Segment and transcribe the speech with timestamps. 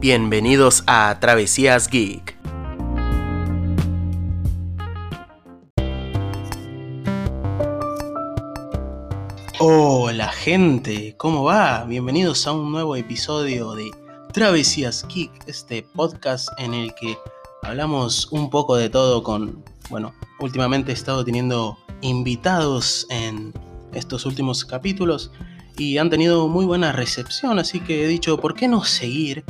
[0.00, 2.38] Bienvenidos a Travesías Geek.
[9.58, 11.84] Hola gente, ¿cómo va?
[11.84, 13.90] Bienvenidos a un nuevo episodio de
[14.32, 17.18] Travesías Geek, este podcast en el que
[17.64, 23.52] hablamos un poco de todo con, bueno, últimamente he estado teniendo invitados en
[23.92, 25.32] estos últimos capítulos
[25.76, 29.44] y han tenido muy buena recepción, así que he dicho, ¿por qué no seguir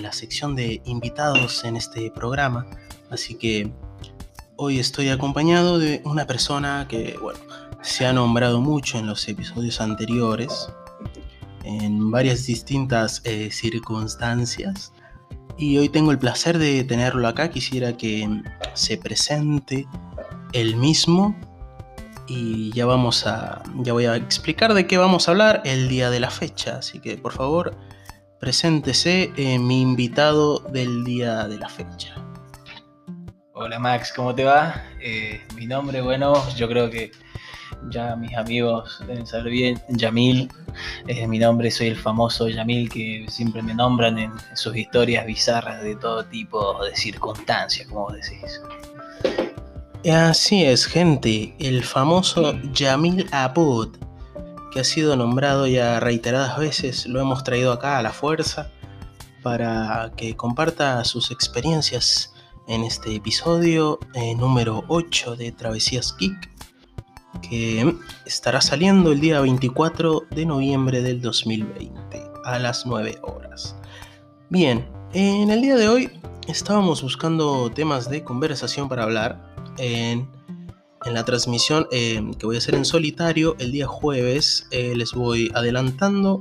[0.00, 2.66] la sección de invitados en este programa?
[3.10, 3.70] Así que
[4.56, 7.40] hoy estoy acompañado de una persona que, bueno,
[7.82, 10.68] se ha nombrado mucho en los episodios anteriores,
[11.64, 14.92] en varias distintas eh, circunstancias.
[15.56, 17.50] Y hoy tengo el placer de tenerlo acá.
[17.50, 18.28] Quisiera que
[18.74, 19.86] se presente
[20.52, 21.36] el mismo.
[22.26, 23.62] Y ya vamos a.
[23.78, 26.76] Ya voy a explicar de qué vamos a hablar el día de la fecha.
[26.78, 27.76] Así que por favor,
[28.40, 32.14] preséntese eh, mi invitado del día de la fecha.
[33.52, 34.82] Hola Max, ¿cómo te va?
[35.00, 37.12] Eh, mi nombre, bueno, yo creo que
[37.90, 40.50] ya mis amigos deben saber bien, Yamil
[41.06, 45.82] es mi nombre, soy el famoso Yamil que siempre me nombran en, sus historias bizarras
[45.82, 48.62] de todo tipo de circunstancias, como vos decís.
[50.10, 53.98] Así es, gente, el famoso Yamil Abud,
[54.70, 58.70] que ha sido nombrado ya reiteradas veces, lo hemos traído acá a la fuerza
[59.42, 62.34] para que comparta sus experiencias
[62.68, 66.50] en este episodio eh, número 8 de Travesías Geek
[67.40, 73.76] que estará saliendo el día 24 de noviembre del 2020 a las 9 horas.
[74.50, 76.10] Bien, en el día de hoy
[76.48, 80.28] estábamos buscando temas de conversación para hablar en,
[81.06, 84.66] la transmisión eh, que voy a hacer en solitario el día jueves.
[84.70, 86.40] Eh, les voy adelantando.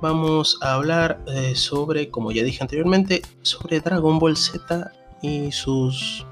[0.00, 4.90] Vamos a hablar eh, sobre, como ya dije anteriormente, sobre Dragon Ball Z
[5.22, 6.26] y sus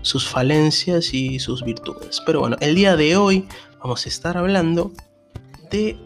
[0.00, 2.22] sus falencias y sus virtudes.
[2.24, 3.46] Pero bueno, el día de hoy
[3.80, 4.92] vamos a estar hablando
[5.70, 5.98] de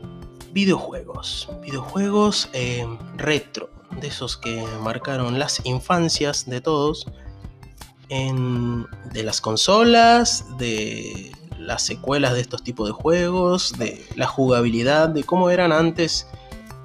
[0.52, 1.48] videojuegos.
[1.62, 2.48] Videojuegos
[3.16, 3.70] retro,
[4.00, 7.06] de esos que marcaron las infancias de todos.
[9.12, 15.24] De las consolas, de las secuelas de estos tipos de juegos, de la jugabilidad, de
[15.24, 16.26] cómo eran antes,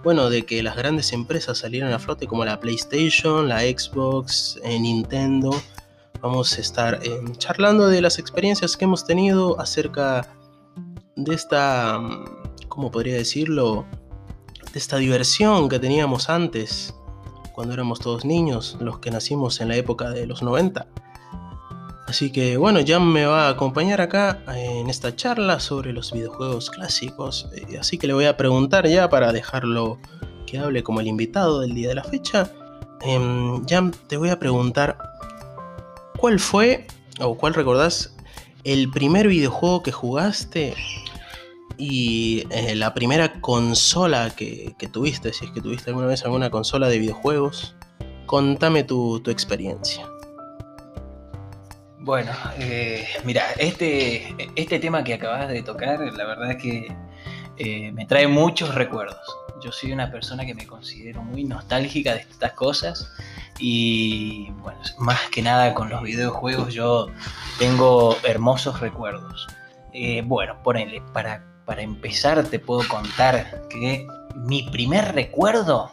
[0.04, 4.80] bueno, de que las grandes empresas salieran a flote como la PlayStation, la Xbox, eh,
[4.80, 5.52] Nintendo,
[6.22, 10.28] Vamos a estar eh, charlando de las experiencias que hemos tenido acerca
[11.16, 12.26] de esta, mm,
[12.68, 13.86] ¿cómo podría decirlo?
[14.74, 16.96] De esta diversión que teníamos antes,
[17.54, 20.88] cuando éramos todos niños, los que nacimos en la época de los 90.
[22.08, 26.72] Así que bueno, ya me va a acompañar acá en esta charla sobre los videojuegos
[26.72, 27.50] clásicos.
[27.54, 30.00] Eh, así que le voy a preguntar ya para dejarlo
[30.46, 32.50] que hable como el invitado del día de la fecha.
[33.06, 34.98] Eh, Jam, te voy a preguntar
[36.18, 36.88] ¿Cuál fue,
[37.20, 38.16] o cuál recordás,
[38.64, 40.74] el primer videojuego que jugaste
[41.78, 46.88] y eh, la primera consola que, tuviste, si es que tuviste alguna vez alguna consola
[46.90, 47.76] de videojuegos?
[48.26, 50.10] Contame tu, experiencia.
[52.08, 56.96] Bueno, eh, mira, este, este tema que acabas de tocar, la verdad es que
[57.58, 59.20] eh, me trae muchos recuerdos.
[59.62, 63.12] Yo soy una persona que me considero muy nostálgica de estas cosas
[63.60, 67.08] y bueno, más que nada con los videojuegos yo
[67.60, 69.46] tengo hermosos recuerdos.
[69.92, 75.92] Eh, bueno, ponele, para, para empezar te puedo contar que mi primer recuerdo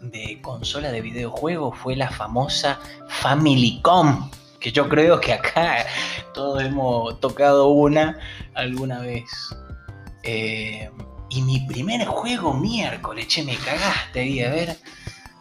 [0.00, 4.30] de consola de videojuegos fue la famosa Family-Com,
[4.66, 5.86] que yo creo que acá
[6.34, 8.18] todos hemos tocado una
[8.52, 9.30] alguna vez.
[10.24, 10.90] Eh,
[11.30, 14.76] y mi primer juego miércoles, che, me cagaste ahí, a ver.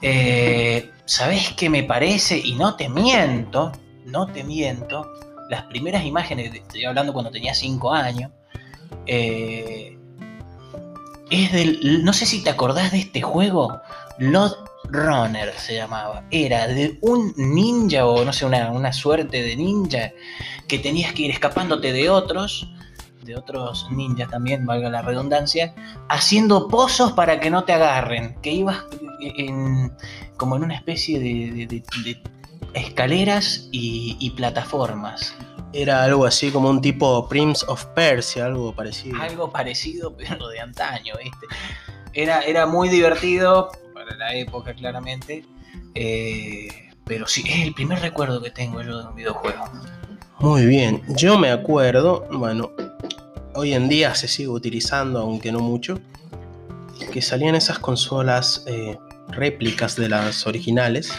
[0.03, 2.37] Eh, ¿Sabes qué me parece?
[2.37, 3.71] Y no te miento,
[4.05, 5.11] no te miento.
[5.49, 8.31] Las primeras imágenes, estoy hablando cuando tenía 5 años,
[9.07, 9.97] eh,
[11.31, 12.03] es del.
[12.03, 13.81] No sé si te acordás de este juego,
[14.19, 14.55] Lord
[14.89, 16.23] Runner se llamaba.
[16.31, 20.11] Era de un ninja o no sé, una, una suerte de ninja
[20.67, 22.67] que tenías que ir escapándote de otros
[23.25, 25.73] de otros ninjas también, valga la redundancia,
[26.09, 28.85] haciendo pozos para que no te agarren, que ibas
[29.19, 29.91] en,
[30.37, 31.83] como en una especie de,
[32.73, 35.35] escaleras y, plataformas.
[35.73, 39.19] Era algo así como un tipo Prince of Persia, algo parecido.
[39.21, 41.47] Algo parecido, pero de antaño, ¿viste?
[42.13, 43.71] Era, era muy divertido,
[44.05, 45.43] para la época claramente,
[45.93, 46.67] eh,
[47.05, 49.65] pero sí, es el primer recuerdo que tengo yo de un videojuego.
[50.39, 52.71] Muy bien, yo me acuerdo, bueno,
[53.53, 55.99] hoy en día se sigue utilizando, aunque no mucho,
[57.11, 58.97] que salían esas consolas eh,
[59.29, 61.11] réplicas de las originales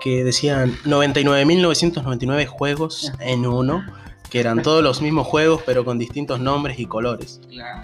[0.00, 3.84] que decían 99.999 juegos en uno,
[4.30, 7.40] que eran todos los mismos juegos pero con distintos nombres y colores.
[7.48, 7.82] Claro.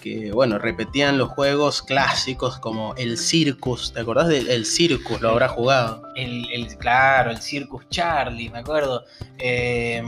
[0.00, 5.20] Que bueno, repetían los juegos clásicos como el Circus, ¿te acordás del el Circus?
[5.20, 6.02] Lo habrá jugado.
[6.16, 9.04] El, el- claro, el Circus Charlie, me acuerdo.
[9.38, 10.02] Eh,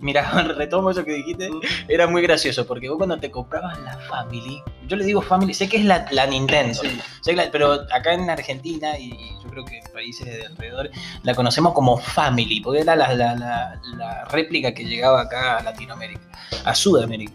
[0.00, 1.48] mira, retomo eso que dijiste.
[1.88, 5.68] Era muy gracioso porque vos cuando te comprabas la Family, yo le digo Family, sé
[5.68, 6.88] que es la, la Nintendo, Sí.
[7.22, 10.46] sé que la- pero acá en Argentina y, y yo creo que en países de
[10.46, 10.90] alrededor
[11.22, 15.62] la conocemos como Family, porque era la, la- la- la réplica que llegaba acá a
[15.62, 16.20] Latinoamérica,
[16.64, 17.32] a Sudamérica.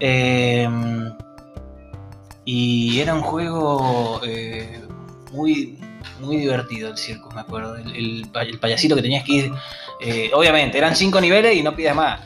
[0.00, 0.68] Eh,
[2.44, 4.80] y era un juego eh,
[5.32, 5.78] muy,
[6.20, 7.76] muy divertido el circo, me acuerdo.
[7.76, 9.52] El, el pa- el payasito que tenías que ir.
[10.00, 12.20] eh, obviamente, eran cinco niveles y no pidas más.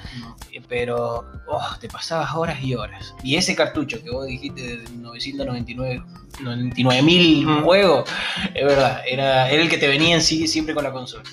[0.53, 3.15] Eh, Pero oh, te pasabas horas y horas.
[3.23, 6.03] Y ese cartucho que vos dijiste de 999
[6.41, 7.65] 99.000 Mm.
[7.65, 8.09] juegos,
[8.55, 11.25] es verdad, era, era el que te venía en sí siempre con la consola.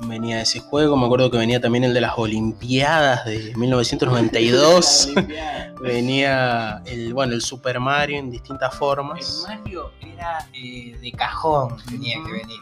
[0.00, 5.10] Venía ese juego, me acuerdo que venía también el de las Olimpiadas de 1992.
[5.80, 9.46] venía el, bueno, el Super Mario en distintas El formas.
[9.48, 12.60] Mario era eh, de cajón, tenía que venir.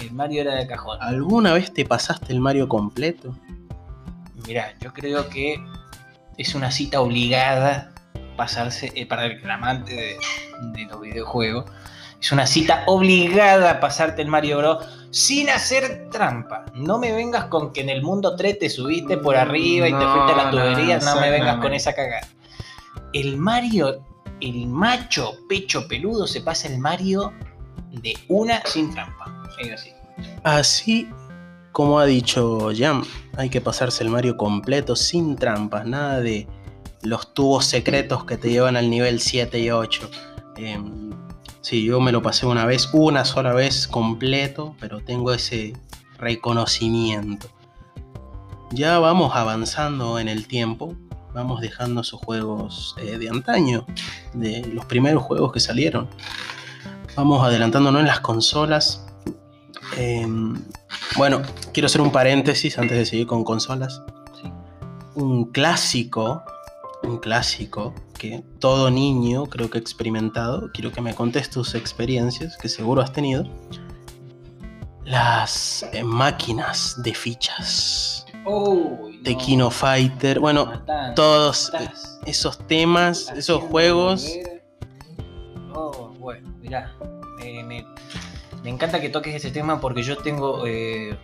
[0.00, 0.98] El Mario era de cajón.
[1.00, 3.34] ¿Alguna vez te pasaste el Mario completo?
[4.46, 5.62] Mira, yo creo que
[6.36, 7.92] es una cita obligada
[8.36, 10.18] pasarse, eh, para el amante de,
[10.72, 11.66] de los videojuegos,
[12.20, 14.84] es una cita obligada pasarte el Mario Bros.
[15.10, 16.64] sin hacer trampa.
[16.74, 20.04] No me vengas con que en el mundo 3 te subiste por arriba y te
[20.04, 22.26] fuiste a la tubería, no, me vengas con esa cagada.
[23.12, 24.04] El Mario,
[24.40, 27.32] el macho pecho peludo se pasa el Mario
[27.92, 29.44] de una sin trampa.
[29.60, 29.92] Es así.
[30.42, 31.08] Así
[31.72, 33.04] como ha dicho Jam,
[33.36, 36.48] hay que pasarse el Mario completo sin trampas, nada de
[37.02, 40.10] los tubos secretos que te llevan al nivel 7 y 8.
[40.56, 41.10] Em,
[41.68, 45.74] sí, yo me lo pasé una vez, una sola vez completo, pero tengo ese
[46.16, 47.46] reconocimiento.
[48.70, 50.94] Ya vamos avanzando en el tiempo,
[51.34, 53.84] vamos dejando esos juegos eh, de antaño,
[54.32, 56.08] de los primeros juegos que salieron.
[57.16, 59.06] Vamos adelantándonos en las consolas.
[59.98, 60.54] Em,
[61.18, 61.42] bueno,
[61.74, 64.00] quiero hacer un paréntesis antes de seguir con consolas.
[65.16, 66.42] Un clásico,
[67.02, 70.70] un clásico que todo niño creo que ha experimentado.
[70.74, 73.44] Quiero que me contes tus experiencias, que seguro has tenido.
[75.04, 78.26] Las eh, máquinas de fichas.
[78.44, 79.38] Uy, De no.
[79.38, 80.38] Kino Fighter.
[80.38, 80.82] Bueno,
[81.16, 84.26] todos eh, estás esos temas, esos juegos.
[85.74, 86.94] Oh, bueno, mirá.
[87.38, 87.86] Me, me-
[88.62, 91.16] me encanta que toques ese tema porque yo tengo eh,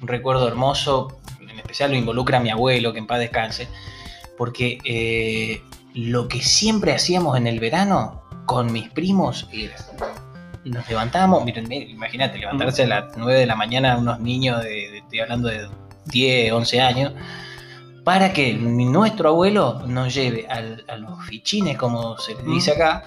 [0.00, 1.16] un recuerdo hermoso.
[1.40, 3.68] En especial lo involucra a mi abuelo, que en paz descanse.
[4.36, 5.62] Porque eh,
[5.94, 9.76] lo que siempre hacíamos en el verano con mis primos era.
[10.64, 14.98] Nos levantábamos, miren, miren, imagínate, levantarse a las 9 de la mañana unos niños de,
[14.98, 15.68] estoy hablando de
[16.06, 17.12] 10, 11 años,
[18.04, 23.04] para que nuestro abuelo nos lleve al- a los fichines, como se le dice acá,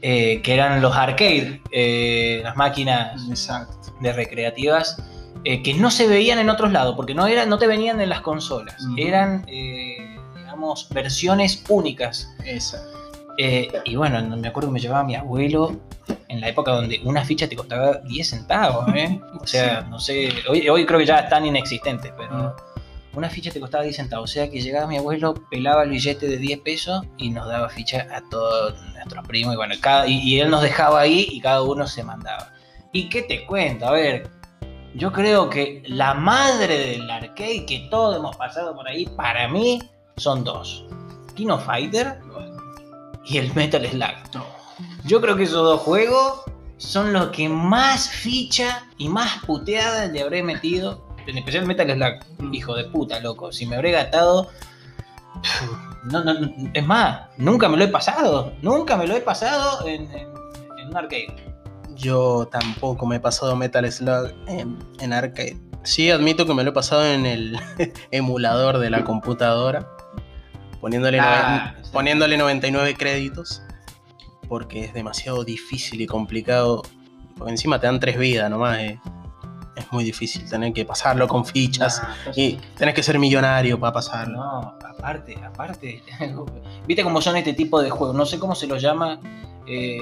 [0.00, 3.94] eh, que eran los arcades, eh, las máquinas Exacto.
[4.00, 5.02] de recreativas,
[5.44, 8.08] eh, que no se veían en otros lados, porque no, eran, no te venían en
[8.08, 8.94] las consolas, Ujú.
[8.98, 10.18] eran, eh,
[10.52, 12.28] digamos, versiones únicas.
[12.44, 12.82] Esa.
[13.38, 15.80] Eh, y bueno, no- me acuerdo que me llevaba mi abuelo
[16.28, 19.18] en la época donde una ficha te costaba 10 centavos, ¿eh?
[19.40, 22.54] O sea, no sé, hoy, hoy creo que ya están inexistentes, pero
[23.14, 24.30] una ficha te costaba 10 centavos.
[24.30, 27.68] O sea que llegaba mi abuelo, pelaba el billete de 10 pesos y nos daba
[27.70, 29.54] ficha a todos nuestros primos.
[29.54, 32.52] Y bueno, cada, y, y él nos dejaba ahí y cada uno se mandaba.
[32.92, 33.86] ¿Y qué te cuento?
[33.86, 34.28] A ver,
[34.94, 39.78] yo creo que la madre del arcade que todos hemos pasado por ahí, para mí,
[40.16, 40.84] son dos.
[41.34, 42.20] Kino Fighter
[43.24, 44.42] y el Metal Slug.
[45.04, 46.42] Yo creo que esos dos juegos
[46.76, 51.06] son los que más ficha y más puteadas le habré metido.
[51.26, 52.52] En especial Metal Slug.
[52.54, 53.52] Hijo de puta, loco.
[53.52, 54.48] Si me habré gastado.
[56.04, 58.52] No, no, no, es más, nunca me lo he pasado.
[58.62, 60.28] Nunca me lo he pasado en, en-
[60.78, 61.34] en un arcade.
[61.94, 65.56] Yo tampoco me he pasado Metal Slug en, en arcade.
[65.84, 67.58] Sí, admito que me lo he pasado en el
[68.10, 69.88] emulador de la computadora,
[70.82, 73.62] poniéndole, Ah, poniéndole 99 créditos,
[74.48, 76.82] porque es demasiado difícil y complicado.
[77.38, 78.78] Porque encima te dan tres vidas nomás.
[78.80, 79.00] eh.
[79.74, 82.02] Es muy difícil tener que pasarlo con fichas
[82.36, 84.36] y tenés que ser millonario para pasarlo.
[84.36, 86.02] No, aparte, aparte.
[86.86, 88.14] Viste cómo son este tipo de juegos.
[88.14, 89.18] No sé cómo se los llama
[89.66, 89.96] eh,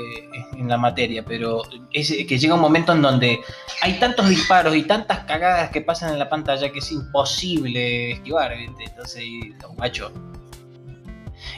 [0.57, 3.39] en la materia, pero es que llega un momento en donde
[3.81, 8.57] hay tantos disparos y tantas cagadas que pasan en la pantalla que es imposible esquivar,
[8.59, 8.85] ¿viste?
[8.85, 9.23] Entonces,
[9.63, 10.11] los guachos.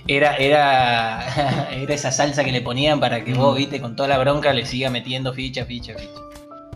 [0.06, 3.58] Era, era, era esa salsa que le ponían para que vos, Mm.
[3.58, 6.20] viste, con toda la bronca le siga metiendo ficha, ficha, ficha.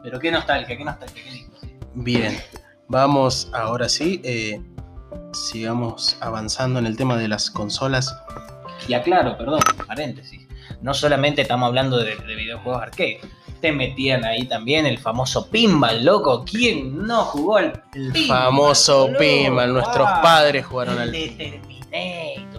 [0.02, 1.56] Pero qué nostalgia, qué nostalgia, qué lindo.
[1.94, 2.38] Bien,
[2.88, 4.20] vamos ahora sí.
[4.25, 4.60] eh,
[5.32, 8.14] sigamos avanzando en el tema de las consolas.
[8.88, 10.46] Y aclaro, perdón, paréntesis.
[10.80, 13.20] No solamente estamos hablando de, de videojuegos arcade.
[13.60, 16.44] Te metían ahí también el famoso pinball, loco.
[16.44, 19.72] ¿Quién no jugó al El Pinball, famoso pinball.
[19.72, 22.55] Nuestros Ah, padres jugaron al Terminator.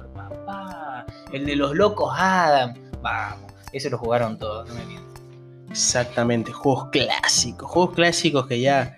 [1.32, 2.74] El de los locos Adam.
[3.02, 5.22] Vamos, ese lo jugaron todos, no me mientas.
[5.70, 8.98] Exactamente, juegos clásicos, juegos clásicos que ya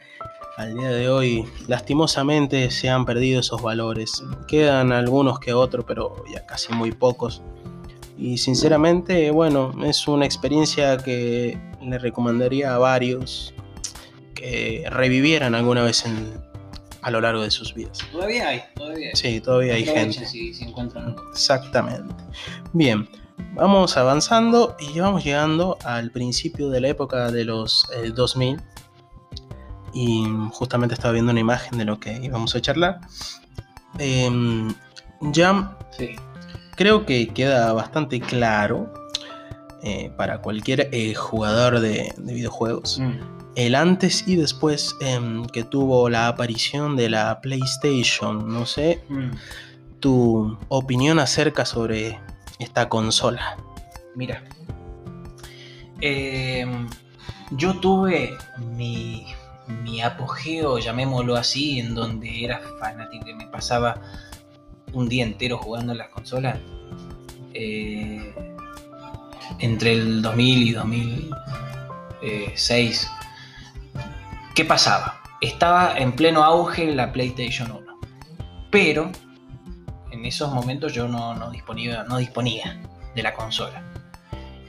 [0.58, 4.24] al día de hoy lastimosamente se han perdido esos valores.
[4.48, 7.42] Quedan algunos que otros, pero ya casi muy pocos.
[8.18, 13.54] Y sinceramente, bueno, es una experiencia que le recomendaría a varios
[14.36, 16.49] que revivieran alguna vez en-
[17.02, 18.00] a lo largo de sus vidas.
[18.12, 19.16] Todavía hay, todavía hay.
[19.16, 20.26] Sí, todavía hay gente.
[20.26, 21.30] Si, si encuentran algo.
[21.32, 22.14] Exactamente.
[22.74, 23.08] Bien,
[23.56, 28.62] vamos avanzando y vamos llegando al principio de la época de los eh, 2000.
[29.94, 33.00] Y justamente estaba viendo una imagen de lo que íbamos a charlar.
[33.98, 34.74] Em,
[35.22, 36.10] ya Sí.
[36.76, 38.94] creo que queda bastante claro
[39.82, 43.02] eh, para cualquier eh, jugador de, de videojuegos
[43.60, 48.52] el antes y después em, que tuvo la aparición de la PlayStation.
[48.52, 49.32] No sé, Mm.
[50.00, 52.20] tu opinión acerca sobre
[52.60, 53.58] esta consola.
[54.16, 54.44] Mira,
[56.02, 56.88] em,
[57.52, 58.38] yo tuve
[58.76, 59.26] mi,
[59.84, 64.02] mi apogeo, llamémoslo así, en donde era fanático, que me pasaba
[64.94, 66.58] un día entero jugando en las consolas.
[67.54, 68.34] eh,
[69.60, 70.72] entre el 2000 y
[72.22, 73.10] 2006.
[74.60, 75.22] ¿Qué pasaba?
[75.40, 78.00] Estaba en pleno auge la PlayStation 1.
[78.70, 79.10] Pero
[80.12, 82.78] en esos momentos yo no, disponía, no disponía
[83.16, 83.82] de la consola.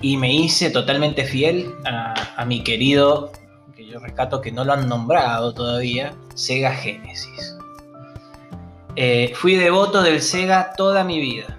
[0.00, 3.32] Y me hice totalmente fiel a, a mi querido,
[3.75, 7.59] que yo rescato que no lo han nombrado todavía, Sega Genesis.
[8.94, 11.59] Eh, fui devoto del Sega toda mi vida.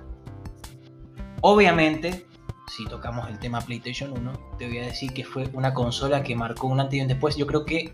[1.42, 2.26] Obviamente,
[2.70, 6.34] si tocamos el tema PlayStation 1, te voy a decir que fue una consola que
[6.34, 7.94] marcó un antes y un después, yo creo que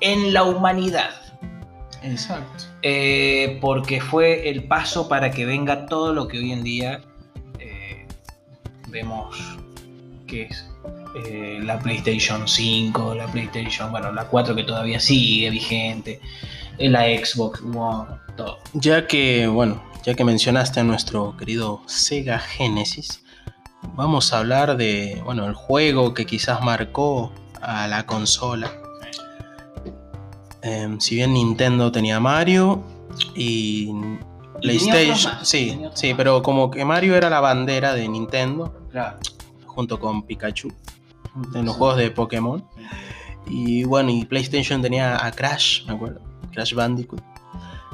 [0.00, 1.10] en la humanidad.
[2.02, 2.64] Exacto.
[2.82, 7.00] Eh, porque fue el paso para que venga todo lo que hoy en día
[7.58, 8.06] eh,
[8.88, 9.56] vemos
[10.26, 10.66] que es
[11.24, 16.20] eh, la PlayStation 5, la PlayStation, bueno, la 4 que todavía sigue vigente,
[16.78, 18.58] eh, la Xbox One, todo.
[18.74, 23.24] Ya que, bueno, ya que mencionaste a nuestro querido Sega Genesis,
[23.94, 28.70] vamos a hablar de, bueno, el juego que quizás marcó a la consola.
[30.66, 32.82] Em, si bien Nintendo tenía Mario
[33.36, 33.92] y
[34.60, 36.16] PlayStation, más, sí, sí, más.
[36.16, 39.18] pero como que Mario era la bandera de Nintendo Claro.
[39.66, 40.68] junto con Pikachu
[41.54, 42.64] en los juegos de Pokémon.
[43.46, 46.20] Y bueno, y PlayStation tenía a Crash, me acuerdo,
[46.52, 47.22] Crash Bandicoot.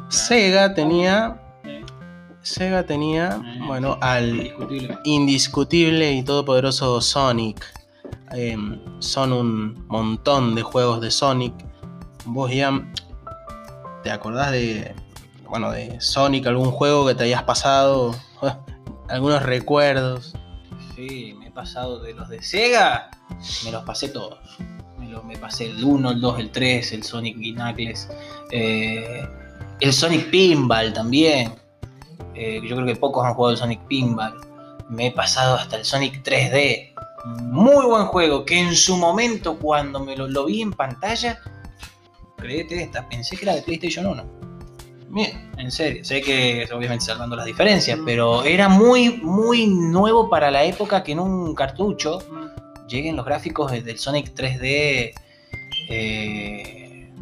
[0.09, 1.41] Sega tenía,
[2.41, 4.99] Sega tenía, bueno, al Indiscutible.
[5.05, 7.63] indiscutible y todopoderoso Sonic.
[8.31, 11.53] Em, son un montón de juegos de Sonic.
[12.25, 12.71] Vos ya
[14.03, 14.95] te acordás de,
[15.49, 18.15] bueno, de Sonic, algún juego que te hayas pasado,
[19.09, 20.35] algunos recuerdos.
[20.95, 23.11] Sí, me he pasado de los de Sega,
[23.65, 24.39] me los pasé todos.
[24.99, 28.09] Me, lo- me pasé el 1, el 2, el 3, el Sonic Knuckles,
[28.51, 29.27] eh,
[29.81, 31.55] el Sonic Pinball también.
[32.35, 34.35] Eh, yo creo que pocos han jugado el Sonic Pinball.
[34.89, 36.93] Me he pasado hasta el Sonic 3D.
[37.25, 41.39] Muy buen juego que en su momento cuando me lo vi en pantalla,
[42.43, 44.43] créete esta, pensé que era de PlayStation 1.
[45.11, 50.51] Bien, En serio, sé que obviamente salvando las diferencias, pero era muy, muy nuevo para
[50.51, 52.19] la época que en un cartucho
[52.89, 55.13] lleguen los gráficos de- del Sonic 3D.
[55.91, 57.13] eh,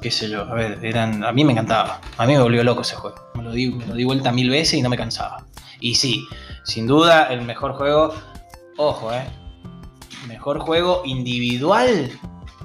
[0.00, 1.22] qué sé yo, a ver, eran.
[1.24, 2.00] A mí me encantaba.
[2.16, 3.16] A mí me volvió loco ese juego.
[3.34, 5.44] Me lo di, me lo di vuelta mil veces y no me cansaba.
[5.80, 6.26] Y sí,
[6.64, 8.14] sin duda, el mejor juego.
[8.78, 9.24] Ojo, eh.
[10.28, 12.10] Mejor juego individual,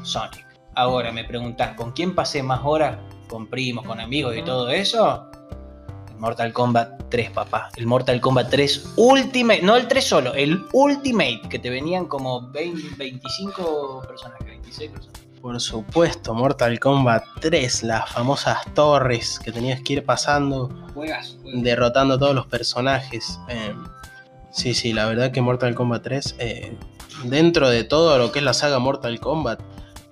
[0.03, 0.45] Sonic.
[0.79, 2.99] Ahora me preguntas, ¿con quién pasé más horas?
[3.27, 5.29] ¿Con primos, con amigos y todo eso?
[6.09, 7.69] El Mortal Kombat 3, papá.
[7.75, 9.61] El Mortal Kombat 3 Ultimate.
[9.61, 15.27] No el 3 solo, el Ultimate, que te venían como 20, 25 personajes, 26 personajes.
[15.41, 21.35] por supuesto, Mortal Kombat 3, las famosas torres que tenías que ir pasando, Juegas.
[21.55, 23.37] derrotando a todos los personajes.
[23.49, 23.75] Eh,
[24.53, 26.77] sí, sí, la verdad que Mortal Kombat 3, eh,
[27.25, 29.59] dentro de todo lo que es la saga Mortal Kombat,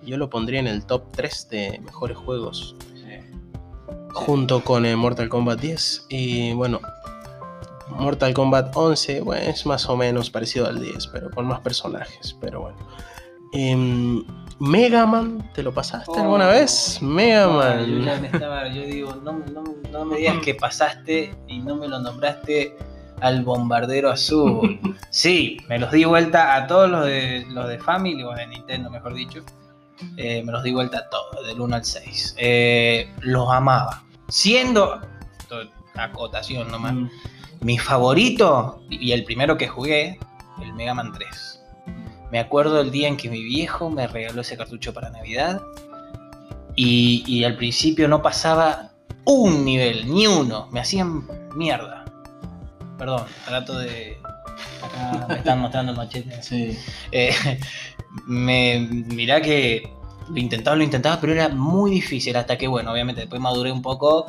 [0.08, 2.76] yo lo pondría en el top 3 de mejores juegos,
[4.14, 6.08] junto con eh, Mortal Kombat 10.
[6.10, 6.80] Y bueno,
[7.90, 12.36] Mortal Kombat 11, bueno, es más o menos parecido al 10, pero con más personajes,
[12.42, 12.78] pero bueno.
[13.54, 14.24] Em,
[14.60, 17.00] Mega Man, ¿te lo pasaste alguna Oh, vez?
[17.02, 18.02] Mega Yo, Man.
[18.04, 21.88] ya me estaba, yo digo, no, no, no me digas que pasaste y no me
[21.88, 22.76] lo nombraste
[23.22, 24.80] al bombardero azul.
[25.10, 28.90] Sí, me los di vuelta a todos los de los de Family, o de Nintendo
[28.90, 29.42] mejor dicho.
[30.18, 32.36] Eh, me los di vuelta todos, del 1 al 6.
[32.38, 34.04] Eh, los amaba.
[34.30, 35.02] Siendo,
[35.96, 37.10] acotación nomás, Mm.
[37.62, 40.20] mi favorito y el primero que jugué,
[40.62, 41.64] el Mega Man 3.
[42.32, 45.62] Me acuerdo el día en que mi viejo me regaló ese cartucho para Navidad
[46.76, 48.92] y, y al principio no pasaba
[49.26, 50.68] un nivel, ni uno.
[50.72, 52.06] Me hacían mierda.
[52.98, 54.18] Perdón, trato de...
[54.84, 56.42] Acá me están mostrando el machete.
[56.42, 56.78] Sí.
[57.12, 57.34] Eh,
[58.26, 59.90] me, mirá que
[60.30, 63.82] lo intentaba, lo intentaba, pero era muy difícil hasta que, bueno, obviamente después maduré un
[63.82, 64.26] poco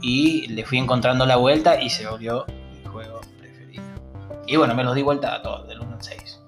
[0.00, 3.82] y le fui encontrando la vuelta y se volvió mi juego preferido.
[4.46, 6.39] Y bueno, me los di vuelta a todos, del 1 al 6.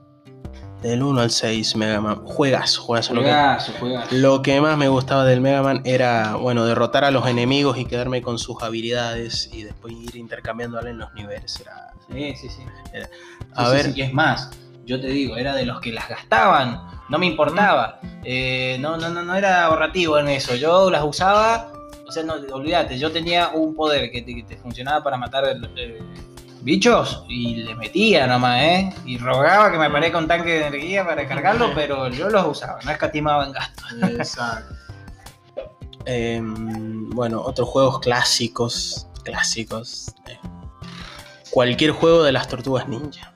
[0.82, 2.16] Del 1 al 6, Mega Man.
[2.24, 3.08] Juegas, juegas.
[3.10, 4.14] Lo que, Juegazo, juegazo.
[4.16, 7.84] lo que más me gustaba del Mega Man era, bueno, derrotar a los enemigos y
[7.84, 11.60] quedarme con sus habilidades y después ir intercambiándole en los niveles.
[11.60, 11.92] Era...
[12.10, 12.62] Sí, sí, sí.
[13.54, 14.50] A Sí, sí, ver, sí, y es más,
[14.84, 18.00] yo te digo, era de los que las gastaban, no me importaba.
[18.24, 20.56] Eh, no, no, no, no era ahorrativo en eso.
[20.56, 21.72] Yo las usaba,
[22.06, 25.44] o sea, no, olvídate, yo tenía un poder que te, que te funcionaba para matar
[25.76, 26.02] eh,
[26.62, 28.94] bichos y le metía nomás, ¿eh?
[29.04, 32.78] Y rogaba que me aparezca un tanque de energía para cargarlo, pero yo los usaba,
[32.84, 33.92] no escatimaba en gastos.
[34.02, 34.74] Exacto.
[36.04, 39.06] Em, bueno, otros juegos clásicos.
[39.22, 40.08] Clásicos.
[40.26, 40.36] eh.
[41.50, 43.32] Cualquier juego de las tortugas ninja.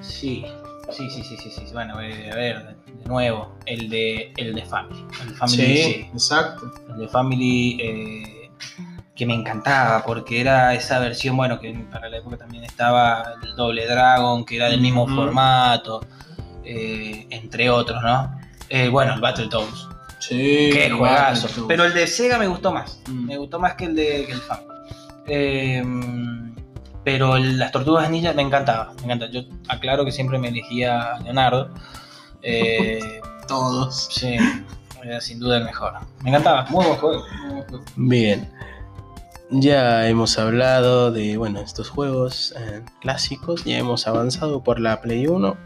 [0.00, 0.44] Sí,
[0.90, 1.64] sí, sí, sí, sí, sí.
[1.72, 5.06] Bueno, eh, a ver, de nuevo, el de, el de Family.
[5.22, 6.10] El Family sí.
[6.12, 6.72] exacto.
[6.90, 8.50] el de Family eh,
[9.14, 13.54] que me encantaba porque era esa versión, bueno, que para la época también estaba el
[13.56, 16.00] Doble Dragon, que era del mismo formato,
[16.64, 18.34] eh, entre otros, ¿no?
[18.68, 20.70] Eh, bueno, el Battletoads, Sí.
[20.72, 21.66] qué juegazo.
[21.68, 23.26] Pero el de Sega me gustó más, Mm.
[23.26, 24.68] me gustó más que el de que el Family.
[25.26, 25.84] Eh,
[27.04, 29.26] pero el- las Tortugas Ninja me encantaba, me encanta.
[29.30, 31.68] Yo aclaro que siempre me elegía a Leonardo.
[32.42, 34.08] Eh, Todos.
[34.10, 34.36] sí,
[35.02, 35.94] era sin duda el mejor.
[36.22, 37.24] Me encantaba, muy buen juego.
[37.42, 37.84] muy buen juego.
[37.96, 38.50] Bien.
[39.54, 43.64] Ya hemos hablado de bueno, estos juegos eh, clásicos.
[43.64, 45.56] Ya hemos avanzado por la Play 1.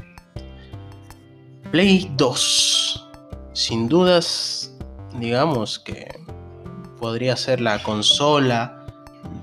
[1.71, 3.09] Play 2.
[3.53, 4.75] Sin dudas,
[5.21, 6.21] digamos que
[6.99, 8.85] podría ser la consola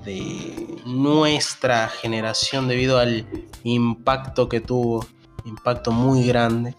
[0.04, 3.26] de nuestra generación debido al
[3.62, 5.06] impacto que tuvo.
[5.46, 6.76] Impacto muy grande.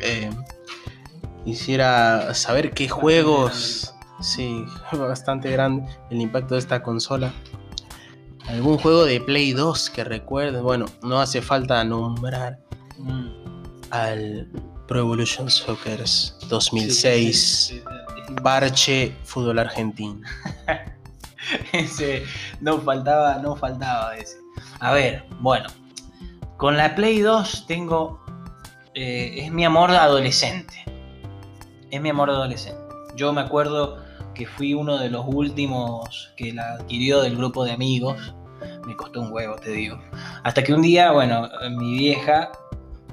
[0.00, 0.30] Eh,
[1.44, 3.92] quisiera saber qué juegos...
[4.20, 7.32] Sí, bastante grande el impacto de esta consola.
[8.48, 10.62] ¿Algún juego de Play 2 que recuerdes?
[10.62, 12.58] Bueno, no hace falta nombrar
[12.98, 13.28] Mm.
[13.90, 14.48] al
[14.88, 16.02] Pro Evolution Soccer
[16.48, 17.82] 2006, Sí, sí, sí,
[18.28, 18.34] sí.
[18.42, 20.26] Parche Fútbol Argentino.
[21.72, 22.24] Ese,
[22.60, 24.38] no faltaba, no faltaba ese.
[24.80, 25.68] A ver, bueno,
[26.56, 28.24] con la Play 2 tengo,
[28.94, 30.84] eh, es mi amor adolescente.
[31.90, 32.80] Es mi amor adolescente.
[33.14, 34.02] Yo me acuerdo
[34.36, 38.34] que fui uno de los últimos que la adquirió del grupo de amigos.
[38.86, 39.98] Me costó un huevo, te digo.
[40.44, 42.50] Hasta que un día, bueno, mi vieja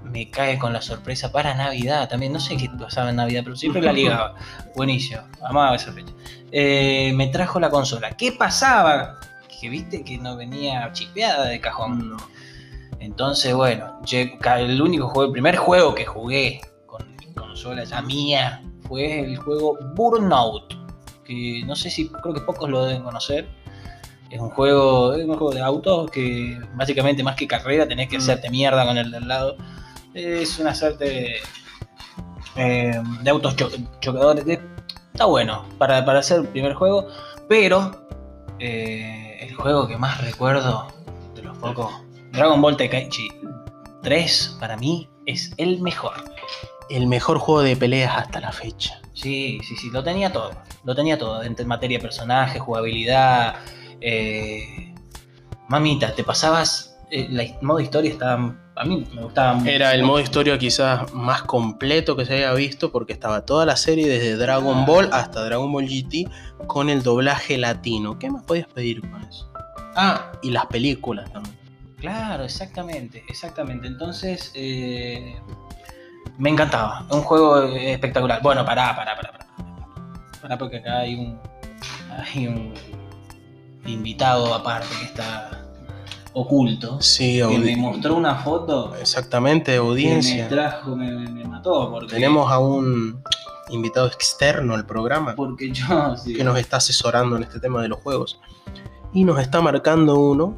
[0.04, 2.34] me cae con la sorpresa para Navidad también.
[2.34, 4.36] No sé qué pasaba en Navidad, pero siempre la ligaba.
[4.76, 6.14] Buenísimo, amaba esa fecha.
[6.52, 8.12] Eh, me trajo la consola.
[8.12, 9.20] ¿Qué pasaba?
[9.60, 12.18] Que viste que no venía chipeada de cajón.
[13.00, 18.62] Entonces, bueno, el único juego, el primer juego que jugué con mi consola ya mía
[18.88, 20.83] fue el juego Burnout.
[21.26, 23.48] Que no sé si, creo que pocos lo deben conocer.
[24.30, 28.18] Es un juego, es un juego de autos que básicamente más que carrera tenés que
[28.18, 28.22] Mm.
[28.22, 29.56] hacerte mierda con el del lado.
[30.14, 31.36] Es una suerte
[32.56, 34.46] eh, de autos cho- chocadores.
[35.14, 37.08] Está bueno para, para hacer el primer juego,
[37.48, 38.06] pero
[38.60, 40.88] eh, el juego que más recuerdo
[41.36, 41.92] de los pocos,
[42.32, 43.28] Dragon Ball Tenkaichi
[44.02, 46.14] 3 para mí es el mejor.
[46.94, 49.02] El mejor juego de peleas hasta la fecha.
[49.14, 50.52] Sí, sí, sí, lo tenía todo.
[50.84, 51.42] Lo tenía todo.
[51.44, 53.56] En materia de personaje, jugabilidad.
[54.02, 54.94] eh,
[55.70, 56.90] Mamita, te pasabas.
[57.10, 58.56] eh, la his- modo historia estaba.
[58.76, 59.70] A mí me gustaba mucho.
[59.70, 63.76] Era el modo historia quizás más completo que se haya visto porque estaba toda la
[63.76, 66.28] serie desde Dragon Ball hasta Dragon Ball GT
[66.68, 68.18] con el doblaje latino.
[68.20, 69.48] ¿Qué más podías pedir con eso?
[69.96, 71.56] Ah, y las películas también.
[72.00, 73.86] Claro, exactamente, exactamente.
[73.88, 75.36] Entonces, eh,
[76.38, 77.06] me encantaba.
[77.10, 78.42] Un juego espectacular.
[78.42, 79.48] Bueno, pará, pará, pará, pará.
[80.42, 81.40] Pará, porque acá hay un,
[82.18, 82.74] hay un
[83.86, 85.60] invitado aparte que está
[86.34, 90.48] oculto Sí, que me mostró una foto exactamente, que me audiencia.
[90.50, 91.92] trajo, me, me mató.
[91.92, 93.22] Porque, Tenemos a un
[93.70, 96.16] invitado externo al programa Porque yo.
[96.18, 96.34] sí.
[96.34, 98.40] que nos está asesorando en este tema de los juegos.
[99.14, 100.58] Y nos está marcando uno.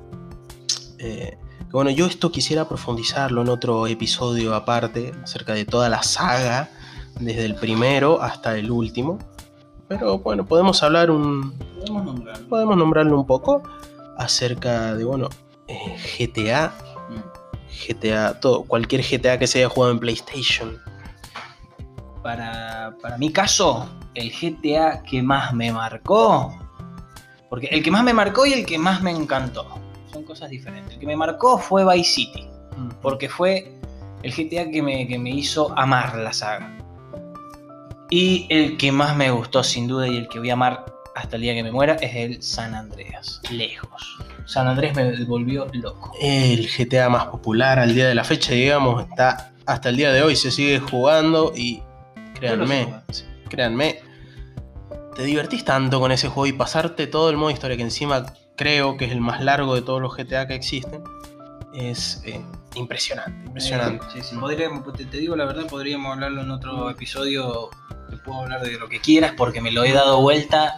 [0.97, 1.37] eh,
[1.75, 6.69] bueno, yo esto quisiera profundizarlo en otro episodio aparte, acerca de toda la saga,
[7.19, 9.19] desde el primero hasta el último.
[9.89, 11.51] Pero bueno, podemos hablar un.
[11.51, 12.47] Podemos nombrarlo.
[12.47, 13.61] Podemos nombrarlo un poco
[14.17, 15.27] acerca de, bueno,
[15.67, 16.73] eh, GTA.
[17.89, 20.77] GTA, todo, cualquier GTA que se haya jugado en PlayStation.
[22.23, 26.57] Para, para mi caso, el GTA que más me marcó.
[27.49, 29.84] Porque el que más me marcó y el que más me encantó.
[30.15, 30.93] Son cosas diferentes.
[30.93, 32.47] El que me marcó fue Vice City.
[33.01, 33.69] Porque fue
[34.23, 36.73] el GTA que me, que me hizo amar la saga.
[38.09, 41.35] Y el que más me gustó, sin duda, y el que voy a amar hasta
[41.35, 43.41] el día que me muera, es el San Andreas.
[43.51, 44.17] Lejos.
[44.45, 46.13] San Andrés me volvió loco.
[46.21, 50.23] El GTA más popular al día de la fecha, digamos, está hasta el día de
[50.23, 51.83] hoy, se sigue jugando y
[52.35, 52.87] créanme,
[53.49, 53.99] créanme,
[55.13, 58.25] te divertís tanto con ese juego y pasarte todo el modo historia que encima
[58.55, 61.03] creo que es el más largo de todos los GTA que existen,
[61.73, 62.41] es eh,
[62.75, 64.05] impresionante, impresionante.
[64.13, 64.35] Sí, sí.
[64.37, 67.69] Podríamos- te, te digo la verdad, podríamos hablarlo en otro episodio.
[68.09, 70.77] Te puedo hablar de lo que quieras porque me lo he dado vuelta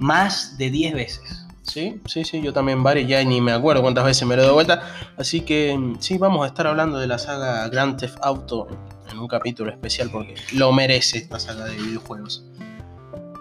[0.00, 1.40] más de 10 veces.
[1.62, 4.44] Sí, sí, sí, yo también varios, ya ni me acuerdo cuántas veces me lo he
[4.44, 4.82] dado vuelta.
[5.16, 8.66] Así que mm, sí, vamos a estar hablando de la saga Grand Theft Auto
[9.10, 12.44] en un capítulo especial porque lo merece esta saga de videojuegos.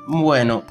[0.08, 0.64] Bueno,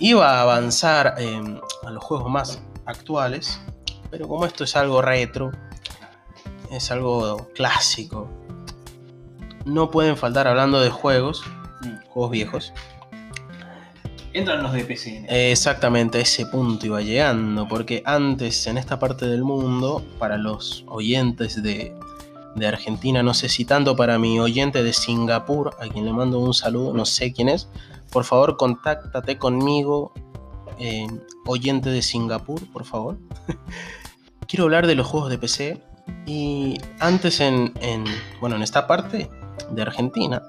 [0.00, 3.60] iba a avanzar eh, a los juegos más actuales,
[4.10, 5.52] pero como esto es algo retro,
[6.70, 8.28] es algo clásico,
[9.64, 11.42] no pueden faltar hablando de juegos,
[12.08, 12.72] juegos viejos.
[14.32, 15.10] Entran los de PC.
[15.10, 15.34] en esto.
[15.34, 20.38] Eh, Exactamente, a ese punto iba llegando, porque antes en esta parte del mundo, para
[20.38, 21.94] los oyentes de,
[22.54, 26.38] de Argentina, no sé si tanto para mi oyente de Singapur, a quien le mando
[26.38, 27.68] un saludo, no sé quién es,
[28.10, 30.12] por favor contáctate conmigo,
[30.78, 31.06] eh,
[31.46, 33.18] oyente de Singapur, por favor.
[34.48, 35.82] Quiero hablar de los juegos de PC
[36.26, 38.04] y antes en, en,
[38.40, 39.30] bueno, en esta parte
[39.70, 40.42] de Argentina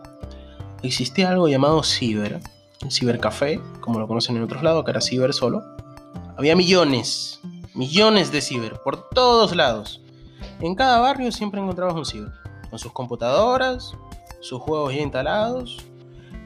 [0.81, 2.41] existía algo llamado Ciber
[2.81, 5.63] el cibercafé, como lo conocen en otros lados, que era ciber solo.
[6.37, 7.39] Había millones,
[7.75, 10.01] millones de ciber por todos lados.
[10.59, 12.31] En cada barrio siempre encontrabas un ciber,
[12.69, 13.93] con sus computadoras,
[14.39, 15.85] sus juegos ya instalados.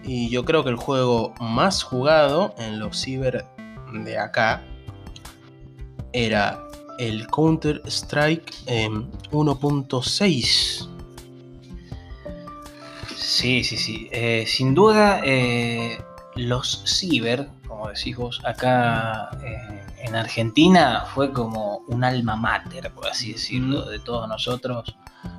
[0.06, 3.46] Y yo creo que el juego más jugado en los ciber
[3.92, 4.64] de acá
[6.14, 6.60] era
[7.00, 8.54] el Counter Strike
[9.32, 10.90] 1.6.
[13.16, 14.08] Sí, sí, sí.
[14.12, 15.98] Eh, sin duda, eh,
[16.36, 23.08] los ciber, como decís vos, acá eh, en Argentina fue como un alma mater, por
[23.08, 24.96] así decirlo, de todos nosotros,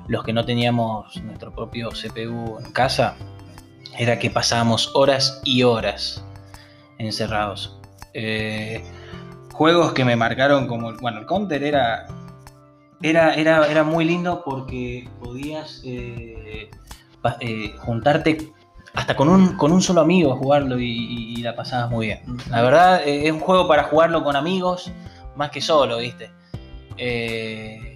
[0.07, 3.15] los que no teníamos nuestro propio CPU en casa,
[3.97, 6.23] era que pasábamos horas y horas
[6.97, 7.77] encerrados.
[8.13, 8.83] Eh,
[9.53, 12.07] juegos que me marcaron como, bueno, el Counter era...
[13.03, 16.71] Era, era, era muy lindo porque podías eh,
[17.21, 18.51] pa- eh, juntarte
[18.95, 22.21] hasta con un, con un solo amigo a jugarlo y, y- la pasabas muy bien.
[22.49, 24.91] La verdad, es un juego para jugarlo con amigos
[25.35, 26.31] más que solo, ¿viste?
[26.97, 27.86] Eh,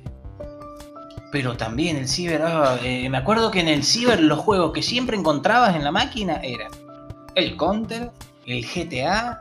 [1.32, 4.84] pero también el ciber, ah, eh, me acuerdo que en el ciber los juegos que
[4.84, 6.72] siempre encontrabas en la máquina eran
[7.36, 8.12] el Counter,
[8.46, 9.39] el GTA,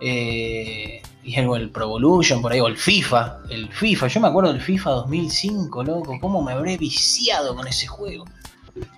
[0.00, 4.28] eh, y algo el Pro Evolution por ahí, o el FIFA, el FIFA, yo me
[4.28, 8.24] acuerdo del FIFA 2005, loco, cómo me habré viciado con ese juego.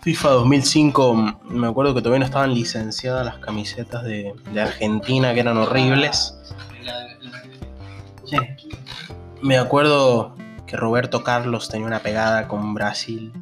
[0.03, 5.33] FIFA 2005, mm, me acuerdo que todavía no estaban licenciadas las camisetas de, de Argentina,
[5.33, 6.35] que eran horribles.
[8.27, 8.37] Sí.
[9.41, 10.37] Me acuerdo
[10.71, 13.33] que Roberto Carlos tenía una pegada con Brasil.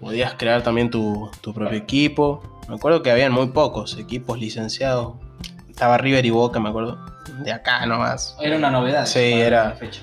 [0.00, 2.42] Podías crear también tu, tu propio equipo.
[2.68, 5.14] Me acuerdo que habían muy pocos equipos licenciados.
[5.68, 6.98] Estaba River y Boca, me acuerdo.
[7.44, 8.36] De acá nomás.
[8.40, 9.06] Era una novedad.
[9.06, 10.00] Sí, era- fecha.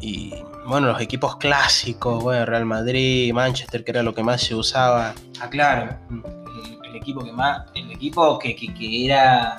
[0.00, 0.32] Y
[0.66, 5.12] bueno, los equipos clásicos, bueno, Real Madrid, Manchester, que era lo que más se usaba.
[5.40, 5.98] Ah, claro.
[6.10, 7.66] El, el equipo que más.
[7.74, 9.58] El equipo que, que- que era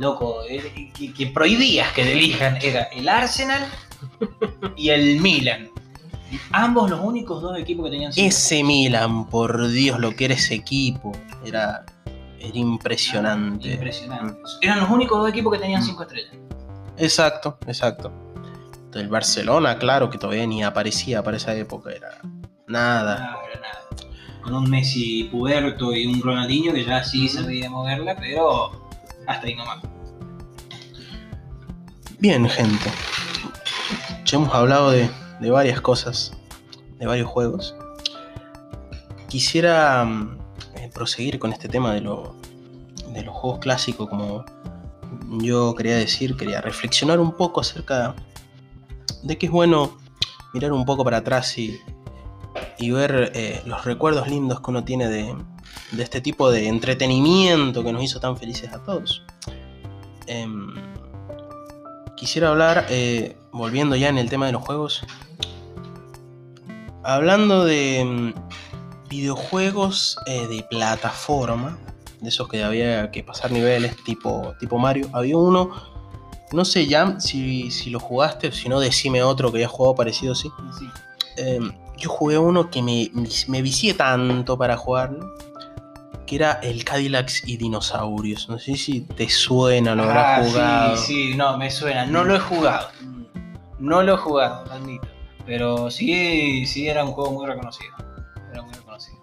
[0.00, 0.42] loco.
[0.48, 3.66] el- que, que prohibías que elijan era el Arsenal
[4.76, 5.70] y el Milan.
[6.52, 8.28] Ambos los únicos dos equipos que tenían cinco.
[8.28, 11.12] Ese Milan, por Dios, lo que era ese equipo.
[11.44, 11.86] Era,
[12.38, 13.72] era impresionante.
[13.72, 14.38] Impresionante.
[14.60, 16.32] Eran los únicos dos equipos que tenían cinco estrellas.
[16.98, 18.12] Exacto, exacto.
[18.94, 22.20] El Barcelona, claro, que todavía ni aparecía para esa época, era
[22.66, 23.38] nada.
[23.50, 23.80] Era nada.
[24.42, 28.87] Con un Messi puberto y un Ronaldinho que ya sí sabía moverla, pero
[29.28, 29.78] hasta ahí nomás.
[32.18, 32.90] Bien, gente.
[34.24, 35.08] Ya hemos hablado de,
[35.40, 36.32] de varias cosas,
[36.98, 37.76] de varios juegos.
[39.28, 40.38] Quisiera mm,
[40.76, 44.44] eh, proseguir con este tema de, de los juegos clásicos, como
[45.40, 48.14] yo quería decir, quería reflexionar un poco acerca
[49.22, 49.98] de que es bueno
[50.54, 51.78] mirar un poco para atrás y,
[52.78, 55.36] y ver eh, los recuerdos lindos que uno tiene de,
[55.92, 59.22] de este tipo de entretenimiento que nos hizo tan felices a todos.
[60.26, 60.74] Em,
[62.16, 65.02] quisiera hablar, eh, volviendo ya en el tema de los juegos,
[67.02, 71.78] hablando de mm, videojuegos eh, de plataforma,
[72.20, 75.70] de esos que había que pasar niveles tipo, tipo Mario, había uno,
[76.52, 80.34] no sé ya si, si lo jugaste, si no decime otro que haya jugado parecido,
[80.34, 80.50] sí.
[80.78, 80.86] Sí.
[81.36, 83.10] Em, yo jugué uno que me,
[83.48, 85.34] me vicié tanto para jugarlo,
[86.28, 88.48] que era el Cadillacs y Dinosaurios.
[88.48, 90.96] No sé si te suena, lo habrás Ah, jugado.
[90.98, 92.04] Sí, sí, no, me suena.
[92.06, 92.88] No lo he jugado.
[93.78, 95.08] No lo he jugado, lo admito.
[95.46, 97.90] Pero sí, sí era un juego muy reconocido.
[98.52, 99.16] Era muy reconocido.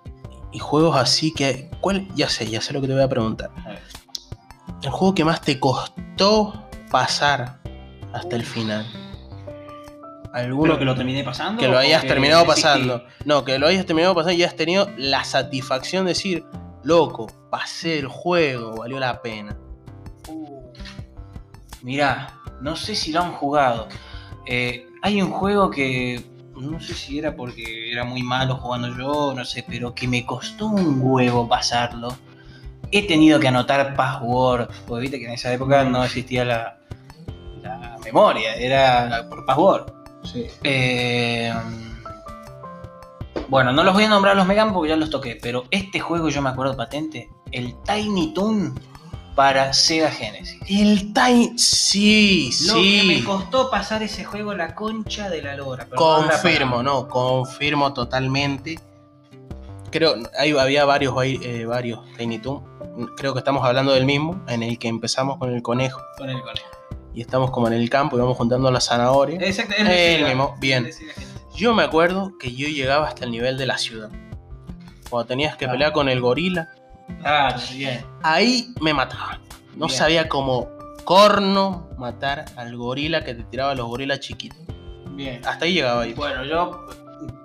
[0.51, 1.69] Y juegos así que.
[1.79, 2.07] ¿Cuál?
[2.15, 3.51] Ya sé, ya sé lo que te voy a preguntar.
[3.63, 3.81] A ver.
[4.81, 7.59] El juego que más te costó pasar
[8.13, 8.85] hasta el final.
[10.33, 11.61] ¿Alguno ¿Pero que lo terminé pasando?
[11.61, 13.03] que lo hayas terminado pasando?
[13.23, 16.45] No, que lo hayas terminado pasando y hayas tenido la satisfacción de decir,
[16.86, 19.58] loco, pasé el juego, valió la pena.
[21.82, 23.88] Mirá, no sé si lo han jugado.
[24.45, 26.24] Eh, hay un juego que
[26.56, 30.26] no sé si era porque era muy malo jugando yo, no sé, pero que me
[30.26, 32.15] costó un huevo pasarlo.
[32.91, 36.78] He tenido que anotar password, porque viste que en esa época no existía la,
[37.63, 39.91] la memoria, era por password.
[40.63, 41.52] Eh,
[43.49, 46.29] bueno, no los voy a nombrar los Megan porque ya los toqué, pero este juego
[46.29, 48.79] yo me acuerdo patente, el Tiny Toon
[49.36, 50.60] para Sega Genesis.
[50.69, 51.53] El Time.
[51.58, 53.23] Sí, Lo que me sí.
[53.23, 55.86] costó pasar ese juego la concha de la lora.
[55.89, 58.79] la Confirmo, no, confirmo totalmente.
[59.91, 62.63] Creo, ahí había varios, eh, varios Tiny Toon.
[63.17, 66.41] Creo que estamos hablando del mismo, en el que empezamos con el conejo Con el
[66.41, 66.67] conejo.
[67.13, 69.43] y estamos como en el campo y vamos juntando las zanahorias.
[69.43, 70.77] Exacto, El Sega, mismo, bien.
[70.79, 71.35] el de Sega Genesis.
[71.55, 74.09] Yo me acuerdo que yo llegaba hasta el nivel de la ciudad.
[75.09, 75.71] Cuando tenías que Ah.
[75.71, 76.69] pelear con el gorila,
[77.21, 78.05] Claro, bien.
[78.23, 79.39] ahí me mataba.
[79.75, 79.97] No Bien.
[79.97, 80.69] sabía cómo
[81.03, 84.57] corno matar al gorila que te tiraba los gorilas chiquitos.
[85.11, 85.41] Bien.
[85.45, 86.13] Hasta ahí llegaba ahí.
[86.13, 86.85] Bueno, yo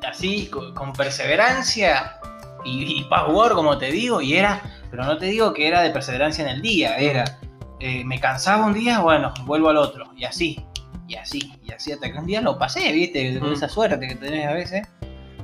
[0.09, 2.17] así, con, con perseverancia
[2.65, 5.91] y, y password, como te digo, y era, pero no te digo que era de
[5.91, 7.39] perseverancia en el día, era,
[7.79, 10.65] eh, me cansaba un día, bueno, vuelvo al otro, y así,
[11.11, 13.55] y así, y así, hasta que un día lo pasé, viste, con Mm.
[13.55, 14.87] esa suerte que tenés a veces.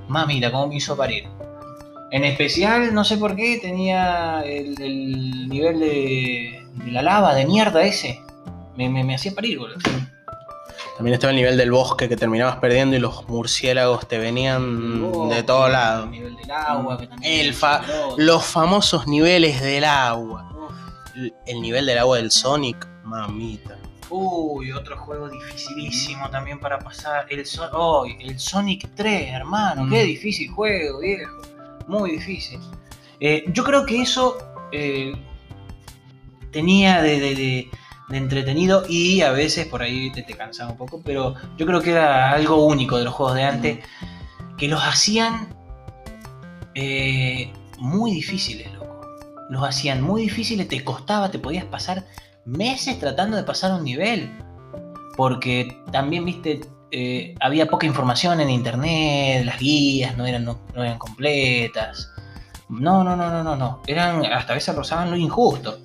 [0.08, 1.24] Mamita, cómo me hizo parir.
[2.12, 7.44] En especial, no sé por qué, tenía el, el nivel de, de la lava, de
[7.46, 8.20] mierda ese.
[8.76, 9.78] Me, me, me hacía parir, boludo.
[10.96, 15.28] También estaba el nivel del bosque que terminabas perdiendo y los murciélagos te venían Oh,
[15.28, 16.10] de todos el lados.
[16.10, 17.82] nivel del agua, que también El fa-.
[18.16, 20.48] Los famosos niveles del agua.
[21.16, 23.76] El- El nivel del agua del Sonic, mamita.
[24.10, 27.26] Uy, otro juego dificilísimo también para pasar.
[27.28, 29.84] El, So- oh, el Sonic 3, hermano.
[29.84, 29.90] Mm.
[29.90, 31.42] Qué difícil juego, viejo.
[31.88, 32.60] Muy difícil.
[33.20, 34.38] Eh, yo creo que eso
[34.72, 35.12] eh,
[36.52, 37.70] tenía de, de- de-
[38.08, 41.80] de entretenido y a veces por ahí te, te cansaba un poco, pero yo creo
[41.82, 43.78] que era algo único de los juegos de antes,
[44.56, 45.48] que los hacían
[46.76, 49.00] eh, muy difíciles, loco.
[49.50, 52.04] Los hacían muy difíciles, te costaba, te podías pasar
[52.46, 54.30] meses tratando de pasar un nivel.
[55.16, 60.98] Porque también, viste, eh, había poca información en internet, las guías no eran, no, eran
[60.98, 62.10] completas.
[62.68, 63.82] No, no, no, no, no, no.
[63.86, 65.78] Eran, hasta a veces rozaban lo injusto.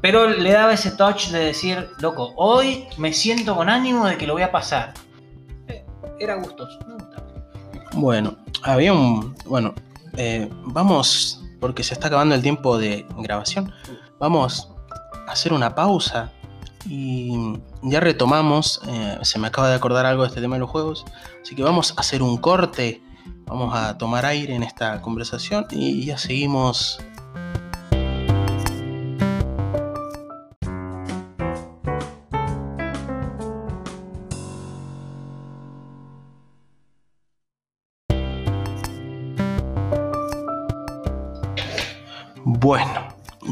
[0.00, 4.26] Pero le daba ese touch de decir, loco, hoy me siento con ánimo de que
[4.26, 4.94] lo voy a pasar.
[5.66, 5.84] Eh,
[6.20, 7.26] Era gustoso, me gustaba.
[7.94, 9.34] Bueno, había un.
[9.46, 9.74] Bueno,
[10.16, 13.72] eh, vamos, porque se está acabando el tiempo de grabación.
[14.20, 14.68] Vamos
[15.30, 16.32] hacer una pausa
[16.86, 17.32] y
[17.82, 18.80] ya retomamos.
[18.86, 21.04] eh, se me acaba de acordar algo de este tema de los juegos.
[21.42, 23.02] Así que vamos a hacer un corte.
[23.46, 26.98] Vamos a tomar aire en esta conversación y ya seguimos.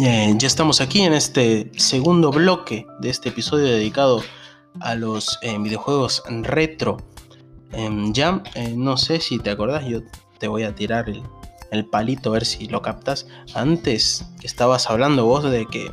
[0.07, 4.23] Ya estamos aquí en este segundo bloque de este episodio dedicado
[4.79, 6.99] a los eh, videojuegos retro.
[7.73, 10.03] Em, ya, eh, no sé si te acordás, yo
[10.39, 13.27] te voy a tirar el, palito a ver si lo captas.
[13.53, 15.91] Antes estabas hablando vos de que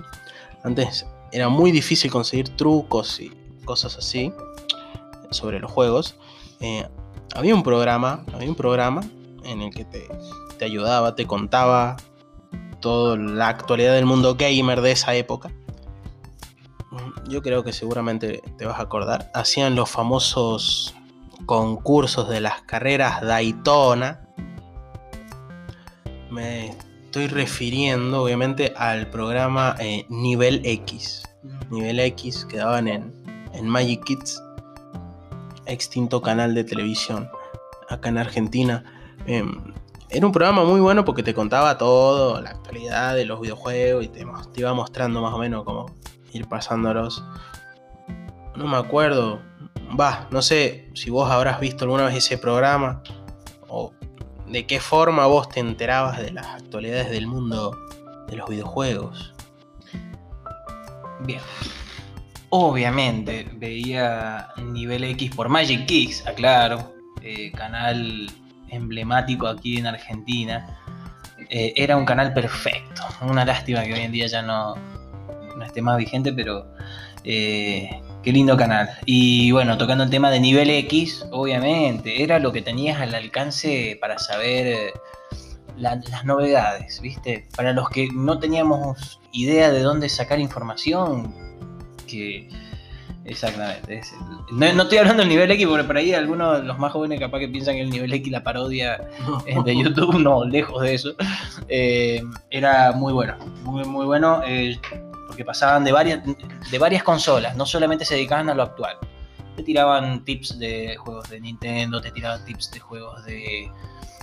[0.64, 3.32] antes era muy difícil conseguir trucos y
[3.66, 4.32] cosas así,
[5.32, 6.18] sobre los juegos,
[6.60, 6.88] eh,
[7.34, 9.02] había un programa, había un programa
[9.44, 11.98] en el que te ayudaba, te contaba
[12.84, 15.50] toda la actualidad del mundo gamer de esa época.
[17.30, 19.32] Yo creo que seguramente te vas a acordar.
[19.34, 20.94] Hacían los famosos
[21.46, 24.28] concursos de las carreras Daytona.
[26.30, 31.24] Me estoy refiriendo obviamente al programa eh, Nivel X.
[31.72, 33.14] Nivel X que daban en,
[33.54, 34.44] en Magic Kids,
[35.66, 37.30] extinto canal de televisión
[37.90, 38.84] acá en Argentina.
[39.26, 39.73] Em,
[40.14, 44.10] era un programa muy bueno porque te contaba todo, la actualidad de los videojuegos y
[44.10, 45.88] te, iba mostrando más o menos cómo
[46.32, 47.24] ir pasándolos.
[48.56, 49.42] No me acuerdo,
[50.00, 53.02] va, no sé si vos habrás visto alguna vez ese programa
[53.68, 53.92] o
[54.48, 57.76] de qué forma vos te enterabas de las actualidades del mundo
[58.28, 59.34] de los videojuegos.
[61.22, 61.42] Bien.
[62.50, 68.28] Obviamente veía nivel X por Magic Kicks, aclaro, eh, canal
[68.74, 70.80] emblemático aquí en Argentina.
[71.50, 73.02] Eh, era un canal perfecto.
[73.22, 74.76] Una lástima que hoy en día ya no,
[75.56, 76.66] no esté más vigente, pero
[77.24, 78.90] eh, qué lindo canal.
[79.06, 83.98] Y bueno, tocando el tema de nivel X, obviamente, era lo que tenías al alcance
[84.00, 84.94] para saber eh,
[85.78, 87.48] las novedades, ¿viste?
[87.56, 91.34] Para los que no teníamos idea de dónde sacar información,
[92.08, 92.50] que
[93.26, 94.02] Exactamente.
[94.52, 97.40] no, estoy hablando del nivel X, porque por ahí algunos de los más jóvenes capaz
[97.40, 99.02] que piensan que el nivel X, la parodia
[99.66, 101.14] de YouTube, no, lejos de eso.
[101.70, 104.78] Eh, era muy bueno, muy, muy bueno, eh,
[105.28, 106.22] porque pasaban de varias,
[106.70, 108.98] de varias consolas, no solamente se dedicaban a lo actual.
[109.56, 113.72] Te tiraban tips de juegos de Nintendo, te tiraban tips de juegos de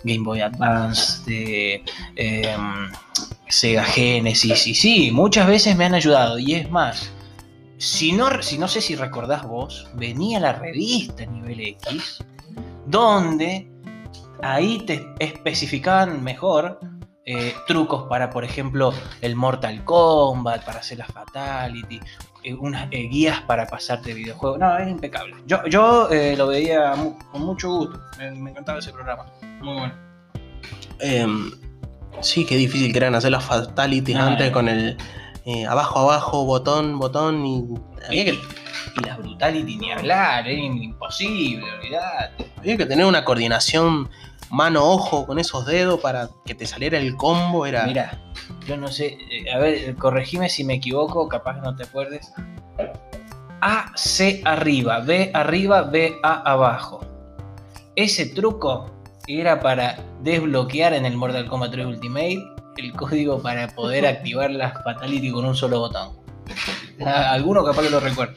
[0.04, 1.84] Game Boy Advance, de
[2.16, 2.90] em,
[3.48, 7.12] Sega Genesis, y sí, muchas veces me han ayudado, y es más
[7.80, 12.22] si no, si no sé si recordás vos, venía la revista Nivel X,
[12.84, 13.72] donde
[14.42, 16.78] ahí te especificaban mejor
[17.24, 21.98] eh, trucos para, por ejemplo, el Mortal Kombat, para hacer la Fatality,
[22.42, 24.58] eh, unas eh, guías para pasarte videojuegos.
[24.58, 25.36] No, es impecable.
[25.46, 26.92] Yo, yo lo veía
[27.32, 27.98] con mucho gusto.
[28.18, 29.24] Me, encantaba ese programa.
[29.62, 29.94] Muy bueno.
[30.98, 31.50] Em,
[32.20, 34.98] sí, qué difícil que eran hacer las Fatalities antes con el
[35.44, 37.64] eh, abajo, abajo, botón, botón y.
[38.06, 42.50] Había que, y las brutality ni hablar, era imposible, olvidate.
[42.58, 44.10] Había que tener una coordinación
[44.50, 47.66] mano-ojo con esos dedos para que te saliera el combo.
[47.66, 47.86] Era.
[47.86, 48.20] Mira,
[48.66, 52.32] yo no sé, eh, a ver, corregime si me equivoco, capaz no te acuerdes.
[53.62, 57.00] A, C arriba, B arriba, B, A abajo.
[57.96, 58.90] Ese truco
[59.26, 64.72] era para desbloquear en el Mortal Kombat 3 Ultimate el código para poder activar las
[64.82, 66.18] Fatality con un solo botón.
[67.04, 68.34] Alguno capaz que lo recuerda.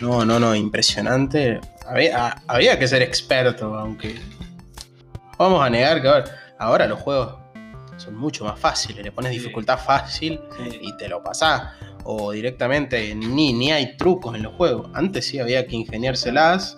[0.00, 1.60] No, no, no, impresionante.
[1.86, 4.20] Había, que ser experto, aunque.
[5.38, 6.08] Vamos a negar que
[6.58, 7.36] ahora, los juegos
[7.96, 9.04] son mucho más fáciles.
[9.04, 10.40] Le pones dificultad fácil
[10.80, 11.74] y te lo pasás.
[12.04, 14.90] O directamente ni, ni hay trucos en los juegos.
[14.94, 16.76] Antes sí había que ingeniárselas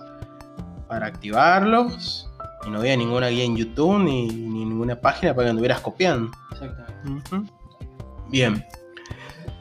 [0.89, 2.24] para activarlos.
[2.67, 6.31] Y no había ninguna guía en YouTube ni, ni ninguna página para que anduvieras copiando.
[6.53, 7.53] Exactamente.
[8.29, 8.65] Bien.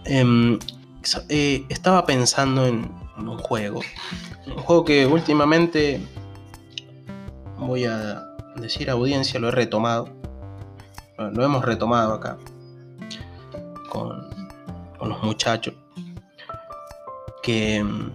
[0.05, 0.59] Em,
[1.29, 3.81] eh, estaba pensando en, un juego.
[4.47, 6.01] Un juego que últimamente
[7.57, 10.09] voy a decir a audiencia, lo he retomado.
[11.17, 12.37] Lo hemos retomado acá.
[13.89, 14.29] Con,
[14.99, 15.73] los muchachos.
[17.41, 18.11] Que em,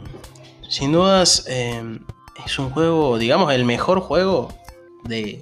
[0.69, 2.01] sin dudas em,
[2.45, 4.49] es un juego, digamos, el mejor juego
[5.05, 5.41] de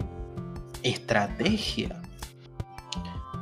[0.83, 2.01] estrategia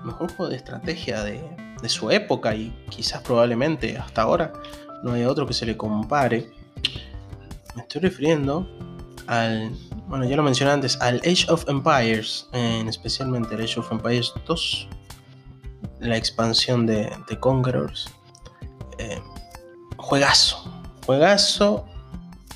[0.05, 4.55] mejor juego de estrategia de, su época y quizás probablemente hasta ahora
[5.03, 6.51] no haya otro que se le compare.
[7.77, 8.67] Me estoy refiriendo
[9.27, 9.71] al,
[10.09, 14.33] bueno, ya lo mencioné antes, al Age of Empires, en especialmente el Age of Empires
[14.47, 14.89] 2,
[16.01, 18.11] la expansión de, de Conquerors.
[18.97, 19.21] Eh,
[19.99, 20.65] juegazo,
[21.05, 21.85] juegazo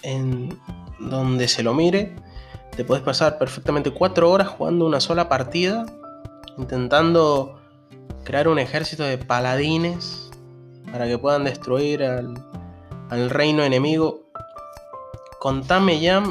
[0.00, 0.58] en
[1.00, 2.16] donde se lo mire.
[2.78, 5.84] Te puedes pasar perfectamente 4 horas jugando una sola partida
[6.56, 7.60] intentando
[8.22, 10.30] crear un ejército de paladines
[10.92, 14.30] para que puedan destruir al, reino enemigo.
[15.40, 16.22] Contame, ya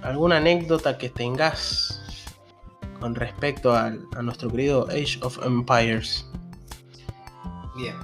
[0.00, 2.00] alguna anécdota que tengas
[2.98, 3.90] con respecto a
[4.22, 6.24] nuestro querido Age of Empires.
[7.76, 7.96] Bien.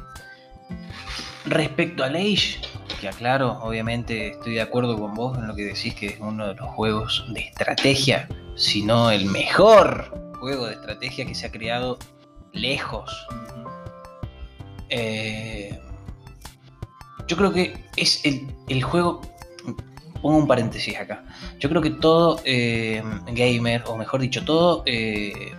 [1.47, 2.61] Respecto al Age,
[3.01, 6.47] que aclaro, obviamente estoy de acuerdo con vos en lo que decís que es uno
[6.49, 11.51] de los juegos de estrategia, si no el mejor juego de estrategia que se ha
[11.51, 11.99] creado
[12.53, 13.27] lejos.
[14.89, 15.79] Eh,
[17.27, 19.21] Yo creo que es el, el juego.
[20.21, 21.25] Pongo un paréntesis acá.
[21.59, 25.53] Yo creo que todo eh, gamer, o mejor dicho, todo eh,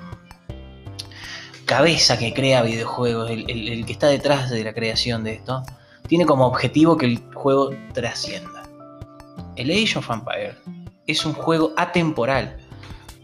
[1.66, 5.64] cabeza que crea videojuegos, el- el que está detrás de la creación de esto,
[6.08, 8.64] tiene como objetivo que el juego trascienda.
[9.56, 10.56] El Age of Empires
[11.08, 12.58] es un juego atemporal.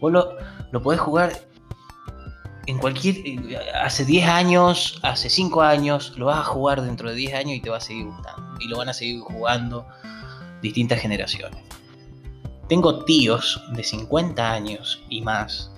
[0.00, 0.28] Vos lo,
[0.70, 1.32] lo podés jugar
[2.66, 3.16] en cualquier.
[3.24, 7.56] eh, Hace 10 años, hace 5 años, lo vas a jugar dentro de 10 años
[7.56, 8.54] y te va a seguir gustando.
[8.60, 9.86] Y lo van a seguir jugando
[10.62, 11.60] distintas generaciones.
[12.68, 15.70] Tengo tíos de 50 años y más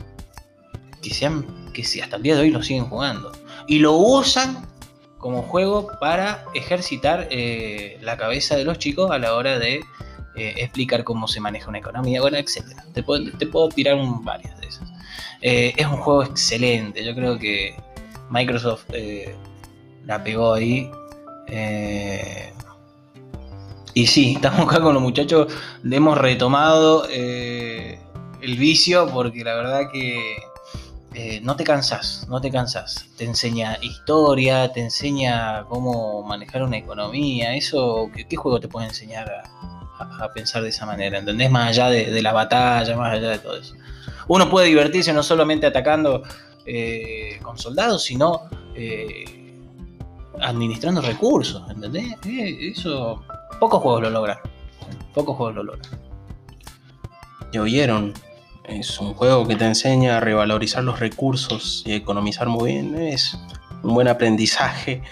[1.03, 3.31] que, se han- que hasta el día de hoy lo siguen jugando.
[3.69, 4.67] Y lo usan
[5.21, 9.81] como juego para ejercitar eh, la cabeza de los chicos a la hora de
[10.35, 12.63] eh, explicar cómo se maneja una economía, bueno, etc.
[12.95, 14.91] Te puedo, te puedo tirar varias de esas.
[15.43, 17.75] Eh, es un juego excelente, yo creo que
[18.31, 18.87] Microsoft
[20.07, 20.91] la pegó ahí.
[23.95, 25.53] y sí, estamos acá con los muchachos,
[25.83, 30.37] le hemos retomado el vicio porque la verdad que
[31.15, 33.07] eh, no te cansas, no te cansas.
[33.17, 37.55] Te enseña historia, te enseña cómo manejar una economía.
[37.55, 39.31] Eso, ¿qué, juego te puede enseñar
[39.99, 41.19] a, pensar de esa manera?
[41.19, 41.51] ¿Entendés?
[41.51, 43.75] Más allá de, de la batalla, más allá de todo eso.
[44.29, 46.23] Uno puede divertirse no solamente atacando
[46.67, 48.43] eh, con soldados, sino
[48.77, 49.25] eh,
[50.41, 52.15] administrando recursos, ¿entendés?
[52.25, 53.25] Eso,
[53.59, 54.39] pocos juegos lo logran.
[55.13, 55.91] Pocos juegos lo logran.
[57.53, 58.15] Ya oyeron.
[58.71, 62.95] Es un juego que te enseña a revalorizar los recursos y economizar muy bien.
[62.95, 63.37] Es
[63.83, 65.03] un buen aprendizaje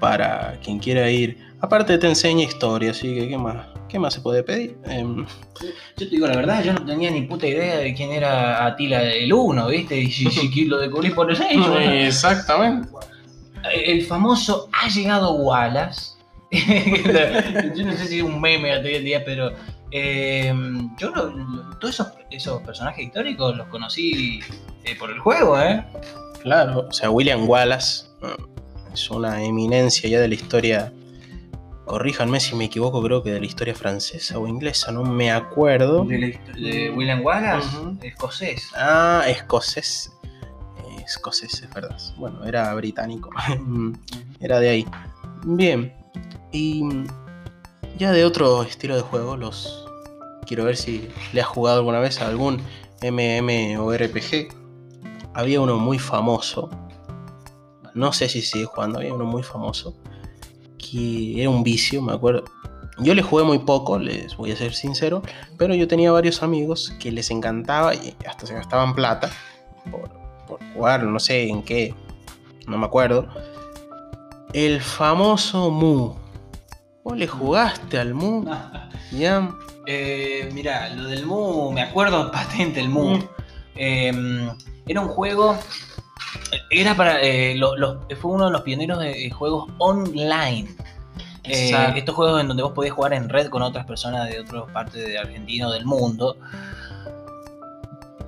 [0.00, 1.38] para quien quiera ir.
[1.60, 3.66] Aparte te enseña historia, así que ¿qué más?
[3.88, 4.76] ¿Qué más se puede pedir?
[4.86, 5.24] Em,
[5.60, 9.02] Yo te digo la verdad, yo no tenía ni puta idea de quién era Atila
[9.02, 9.96] el Uno, ¿viste?
[9.96, 11.78] Y si, si lo descubrí por el sello.
[11.78, 12.88] Exactamente.
[13.86, 16.12] El famoso ha llegado Wallace.
[16.50, 19.52] yo no sé si es un meme en día, pero
[19.92, 20.52] eh,
[20.98, 24.40] yo lo- lo- todos esos, esos personajes históricos los conocí
[24.84, 25.84] eh, por el juego, ¿eh?
[26.42, 30.92] Claro, o sea, William Wallace mm, es una eminencia ya de la historia.
[31.84, 36.04] Corríjanme si me equivoco, creo que de la historia francesa o inglesa, no me acuerdo.
[36.04, 37.68] De, la histo- de William Wallace,
[38.02, 38.70] escocés.
[38.74, 40.10] Ah, escocés.
[40.78, 41.96] Eh, Escocés, es verdad.
[42.16, 43.30] Bueno, era británico.
[44.40, 44.86] era de ahí.
[45.44, 45.92] Bien.
[46.52, 46.82] Y
[47.98, 49.81] ya de otro estilo de juego, los.
[50.46, 52.60] Quiero ver si le has jugado alguna vez a algún
[53.02, 54.48] MMORPG.
[55.34, 56.70] Había uno muy famoso.
[57.94, 59.94] No sé si sigue jugando, había uno muy famoso.
[60.78, 62.44] Que era un vicio, me acuerdo.
[62.98, 65.22] Yo le jugué muy poco, les voy a ser sincero.
[65.58, 69.30] Pero yo tenía varios amigos que les encantaba y hasta se gastaban plata
[69.90, 70.10] por,
[70.46, 71.94] por jugar, no sé en qué,
[72.66, 73.28] no me acuerdo.
[74.52, 76.14] El famoso Mu.
[77.04, 78.44] ¿Vos le jugaste al Mu?
[79.12, 79.50] Ya.
[79.86, 83.16] Eh, mira, lo del Mu, me acuerdo patente el Mu.
[83.18, 83.28] Mm.
[83.76, 84.48] Eh,
[84.86, 85.58] era un juego.
[86.70, 87.20] Era para.
[87.22, 87.74] eh, lo-
[88.20, 90.68] fue uno de los pioneros de, eh, juegos online.
[91.44, 94.62] Eh, estos juegos en donde vos podés jugar en red con otras personas de otras
[94.72, 96.36] partes de Argentina o del mundo.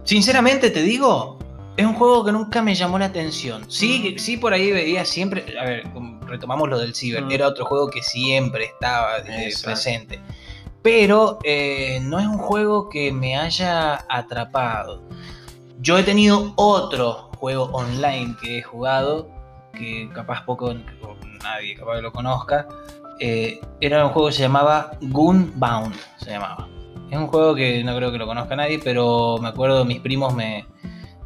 [0.05, 1.39] Sinceramente te digo,
[1.77, 3.65] es un juego que nunca me llamó la atención.
[3.71, 5.45] Sí, sí por ahí veía siempre.
[5.59, 5.85] A ver,
[6.27, 7.23] retomamos lo del Ciber.
[7.25, 7.31] Mm.
[7.33, 10.21] Era otro juego que siempre estaba eh, presente.
[10.85, 15.03] Pero eh, no es un juego que me haya atrapado.
[15.81, 19.31] Yo he tenido otro juego online que he jugado,
[19.73, 20.75] que capaz poco,
[21.43, 22.69] nadie capaz que lo conozca.
[23.19, 26.69] Eh, era un juego que se llamaba Gunbound, se llamaba.
[27.11, 30.35] Es un juego que no creo que lo conozca nadie, pero me acuerdo mis primos
[30.35, 30.67] me,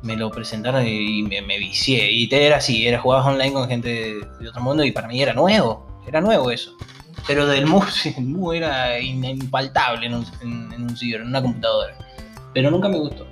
[0.03, 2.13] me lo presentaron y, me, me vicié.
[2.13, 5.35] Y era así, era jugabas online con gente de otro mundo y para mí era
[5.35, 6.77] nuevo, era nuevo eso.
[7.27, 7.83] Pero del MU,
[8.16, 11.97] el MU era impaltable en un, en, en un ciber, en una computadora.
[12.55, 13.27] Pero nunca me gustó.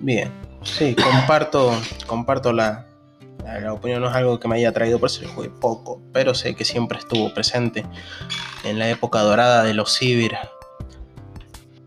[0.00, 0.30] Bien.
[0.62, 1.72] Sí, comparto,
[2.06, 2.86] comparto la,
[3.44, 4.00] la, la opinión.
[4.00, 6.00] No es algo que me haya traído, por eso le jugué poco.
[6.12, 7.84] Pero sé que siempre estuvo presente
[8.64, 10.36] en la época dorada de los ciber.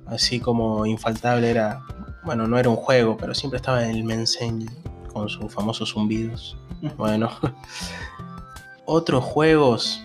[0.05, 1.81] Así como infaltable era.
[2.23, 4.69] Bueno, no era un juego, pero siempre estaba en el Mensen
[5.13, 6.57] con sus famosos zumbidos.
[6.97, 7.31] Bueno.
[8.85, 10.04] Otros juegos.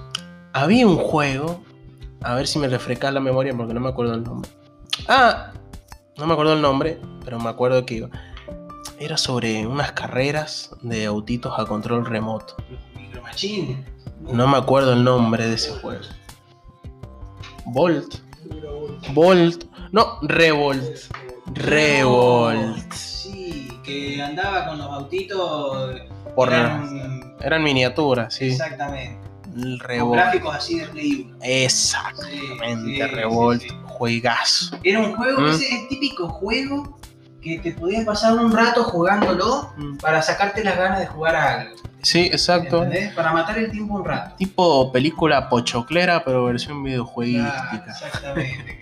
[0.53, 1.63] Había un juego.
[2.23, 4.51] A ver si me refresca la memoria porque no me acuerdo el nombre.
[5.09, 5.53] Ah,
[6.19, 8.11] no me acuerdo el nombre, pero me acuerdo que iba.
[8.99, 12.57] Era sobre unas carreras de autitos a control remoto.
[12.95, 13.85] Micro Machine.
[14.21, 16.03] No me acuerdo el nombre de ese juego.
[17.65, 18.17] Volt.
[19.15, 19.65] Volt.
[19.93, 20.83] No, Revolt.
[21.55, 22.93] Revolt.
[22.93, 26.01] Sí, que andaba con los autitos.
[26.35, 28.49] Por eran- Eran miniaturas, sí.
[28.49, 29.30] Exactamente.
[29.81, 30.15] Revolt.
[30.15, 31.37] gráficos así de Play 1.
[31.43, 34.79] Exactamente, Sí, sí, Revolt, sí, juegazo.
[34.85, 35.47] Era un juego, ¿Mm?
[35.51, 36.99] ese es el típico juego
[37.43, 41.77] que te podías pasar un rato jugándolo para sacarte las ganas de jugar a algo.
[42.03, 42.85] Sí, exacto.
[42.85, 43.15] ¿Entendés?
[43.15, 44.37] Para matar el tiempo un rato.
[44.37, 47.85] Tipo película pochoclera, pero versión videojueguística.
[47.89, 48.79] exactamente.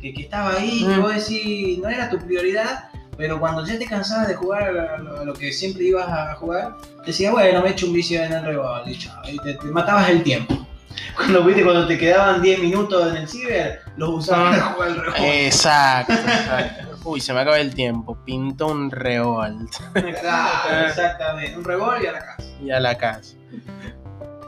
[0.00, 1.00] que, estaba ahí, que Mm.
[1.02, 5.18] vos decís, no era tu prioridad, pero cuando ya te cansabas de jugar a lo,
[5.20, 8.44] a lo que siempre ibas a jugar, decías, bueno, me echo un vicio en el
[8.44, 10.54] Revolt y chao, y te, te matabas el tiempo.
[11.16, 14.96] Cuando, viste, cuando te quedaban 10 minutos en el ciber, los usabas para jugar al
[14.96, 15.18] Revolt.
[15.20, 16.96] Exacto, exacto.
[17.04, 18.16] Uy, se me acaba el tiempo.
[18.24, 19.74] Pintó un Revolt.
[19.92, 21.56] Claro, exactamente.
[21.58, 22.42] Un Revolt y a la casa.
[22.62, 23.34] y a la casa.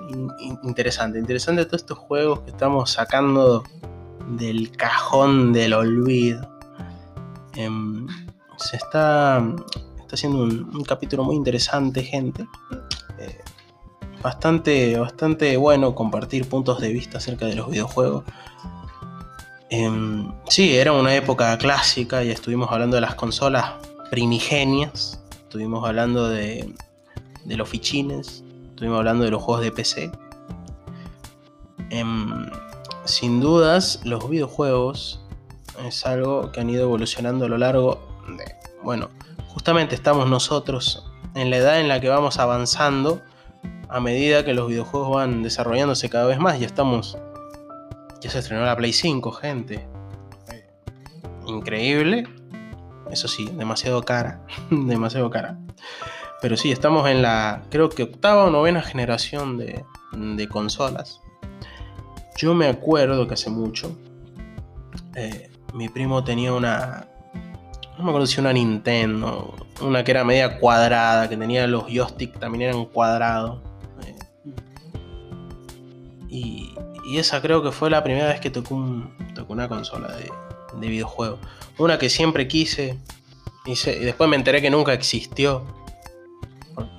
[0.08, 3.64] In- in- interesante, interesante todos estos juegos que estamos sacando
[4.28, 6.48] del cajón del olvido.
[7.54, 8.06] Em,
[8.56, 9.42] se está,
[9.98, 12.46] está haciendo un, capítulo muy interesante, gente.
[13.18, 13.38] Eh,
[14.22, 18.24] bastante, bastante bueno compartir puntos de vista acerca de los videojuegos.
[19.70, 23.72] Em, sí, era una época clásica y estuvimos hablando de las consolas
[24.10, 25.22] primigenias.
[25.42, 26.72] Estuvimos hablando de,
[27.44, 30.10] de los fichines, estuvimos hablando de los juegos de PC.
[31.90, 32.46] Em,
[33.04, 35.20] sin dudas, los videojuegos
[35.86, 38.00] es algo que han ido evolucionando a lo largo.
[38.82, 39.10] Bueno,
[39.48, 43.22] justamente estamos nosotros en la edad en la que vamos avanzando
[43.88, 46.58] a medida que los videojuegos van desarrollándose cada vez más.
[46.58, 47.18] Ya estamos...
[48.20, 49.86] Ya se estrenó la Play 5, gente.
[51.46, 52.24] Increíble.
[53.10, 54.40] Eso sí, demasiado cara.
[54.70, 55.58] demasiado cara.
[56.42, 61.20] Pero sí, estamos en la, creo que octava o novena generación de, de consolas.
[62.36, 63.96] Yo me acuerdo que hace mucho,
[65.14, 67.08] eh, mi primo tenía una,
[67.98, 72.38] no me acuerdo si una Nintendo, una que era media cuadrada, que tenía los joysticks
[72.38, 73.60] también eran cuadrados.
[76.28, 76.74] y,
[77.04, 80.30] y esa creo que fue la primera vez que tocó, un, tocó una consola de,
[80.78, 81.38] de videojuego.
[81.78, 82.98] Una que siempre quise
[83.64, 85.64] y, se- y después me enteré que nunca existió.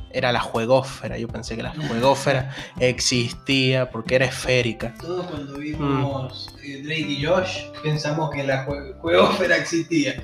[0.09, 4.95] Era la juegósfera, yo pensé que la juegósfera existía porque era esférica.
[4.99, 10.15] Todos cuando vimos eh, Drake y Josh pensamos que la jue- juegósfera existía.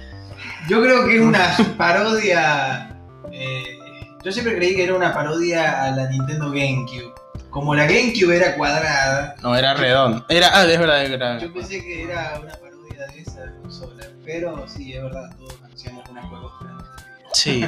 [0.67, 2.97] Yo creo que es una parodia.
[3.31, 3.63] eh,
[4.23, 7.13] yo siempre creí que era una parodia a la Nintendo GameCube.
[7.49, 10.25] Como la GameCube era cuadrada, No, era redondo.
[10.29, 11.37] Era, ah, es verdad, era.
[11.39, 14.05] yo pensé que era una parodia de esa consola.
[14.25, 16.39] Pero sí, es verdad, todos hacíamos una vida.
[17.33, 17.65] Sí,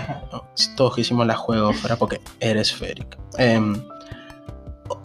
[0.77, 3.17] todos hicimos la juegósfera porque era esférica.
[3.37, 3.83] Em,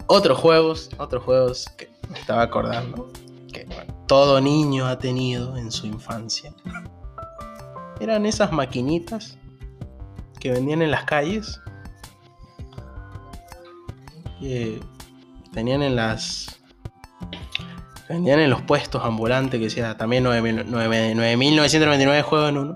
[0.07, 3.11] otros juegos, otros juegos que me estaba acordando
[3.51, 6.53] que bueno, todo niño ha tenido en su infancia.
[8.01, 9.37] Eran esas maquinitas
[10.39, 11.61] que vendían en las calles.
[14.39, 14.79] Que
[15.53, 16.59] tenían en las.
[18.07, 22.75] que vendían en los puestos ambulantes que decía también 9.000 9.000 9.999 juegos en uno.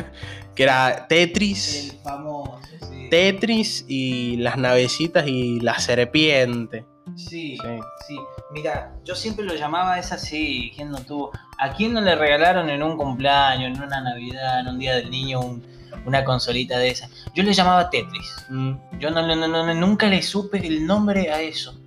[0.54, 1.90] que era Tetris.
[1.90, 3.08] El famoso, sí.
[3.10, 6.86] Tetris y las navecitas y la serpiente.
[7.16, 7.80] Sí, Sí.
[8.06, 8.16] sí.
[8.52, 11.30] Mira, yo siempre lo llamaba es así, ¿quién no tuvo?
[11.58, 15.10] ¿A quién no le regalaron en un cumpleaños, en una Navidad, en un Día del
[15.10, 15.62] Niño, un-
[16.06, 17.10] una consolita de esas?
[17.34, 18.46] Yo le llamaba Tetris.
[18.48, 21.78] Mm, Yo no, no- no- nunca le supe el nombre a eso.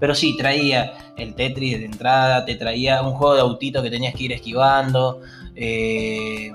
[0.00, 4.14] Pero sí, traía el Tetris de entrada, te traía un juego de autito que tenías
[4.14, 5.20] que ir esquivando.
[5.56, 6.50] eh,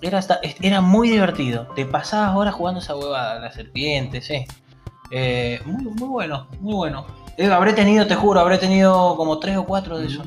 [0.00, 1.66] era, hasta- era muy divertido.
[1.74, 4.34] Te pasabas horas jugando esa huevada, la serpiente, sí.
[4.34, 4.46] Eh,
[5.64, 7.06] muy, muy bueno, muy bueno.
[7.36, 10.26] Eh, habré tenido, te juro, habré tenido como tres o cuatro de esos.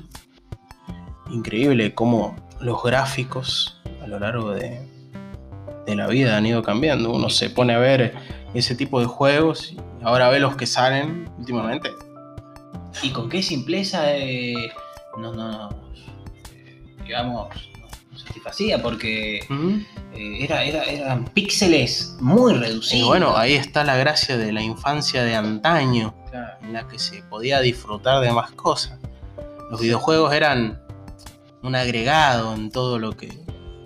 [1.30, 4.82] Increíble cómo los gráficos a lo largo de,
[5.86, 7.12] de la vida han ido cambiando.
[7.12, 8.14] Uno se pone a ver
[8.54, 11.92] ese tipo de juegos y ahora ve los que salen últimamente.
[13.04, 14.72] Y con qué simpleza eh,
[15.18, 15.70] no, no, no,
[16.54, 17.48] eh, digamos,
[18.28, 19.40] satisfacía porque.
[20.14, 23.08] Eh, era, era- eran píxeles muy Y reducidos.
[23.08, 26.58] bueno, ahí está la gracia de la infancia de antaño, Claro.
[26.64, 28.98] en la que se podía disfrutar de más cosas.
[29.70, 30.82] Los videojuegos eran
[31.62, 33.30] un agregado en todo lo que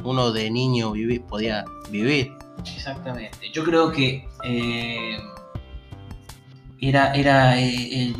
[0.04, 0.94] uno de niño
[1.28, 2.32] podía vivir.
[2.76, 3.52] Exactamente.
[3.52, 5.18] Yo creo que eh,
[6.80, 8.16] era, era eh, el-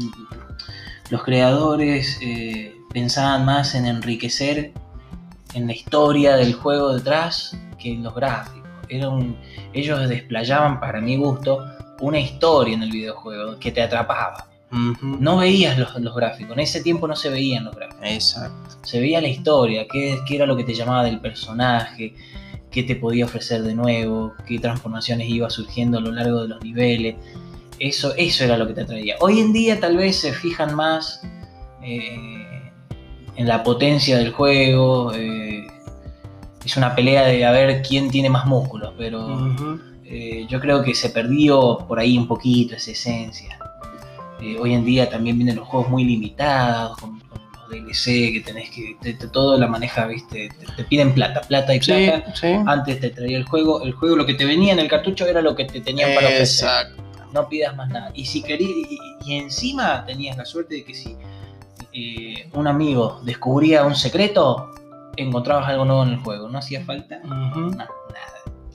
[1.10, 4.74] los creadores eh, pensaban más en enriquecer
[5.54, 8.62] en la historia del juego detrás que en los gráficos.
[8.89, 9.38] Era un-
[9.74, 11.66] ellos desplayaban, para mi gusto,
[12.02, 14.47] una historia en el videojuego que te atrapaba.
[15.02, 18.06] No veías los, los gráficos, en ese tiempo no se veían los gráficos.
[18.06, 18.78] Exacto.
[18.84, 22.14] se veía la historia, qué, qué era lo que te llamaba del personaje,
[22.72, 26.64] qué te podía ofrecer de nuevo, qué transformaciones iba surgiendo a lo largo de los
[26.64, 27.16] niveles.
[27.80, 29.16] Eso, eso era lo que te atraía.
[29.20, 31.22] Hoy en día tal vez se fijan más
[31.84, 32.51] eh,
[33.36, 35.14] en la potencia del juego.
[35.14, 35.68] eh,
[36.66, 39.52] es una pelea de a ver quién tiene más músculos, pero
[40.06, 43.58] eh, yo creo que se perdió por ahí un poquito esa esencia.
[44.42, 48.44] Eh, hoy en día también vienen los juegos muy limitados, con, con los DLC que
[48.46, 48.96] tenés que.
[49.02, 52.36] te- te- todo la maneja, viste, te, te piden plata, plata y Sí, plata.
[52.36, 52.48] sí.
[52.68, 55.42] Antes te traía el juego, el juego lo que te venía en el cartucho era
[55.42, 56.68] lo que te tenían para ofrecer.
[56.70, 57.04] Exacto.
[57.34, 58.12] No pidas más nada.
[58.14, 61.16] Y si querías, y, y encima tenías la suerte de que si
[61.94, 64.72] eh, un amigo descubría un secreto,
[65.18, 66.50] encontrabas algo nuevo en el juego.
[66.50, 67.89] No hacía falta no, nada.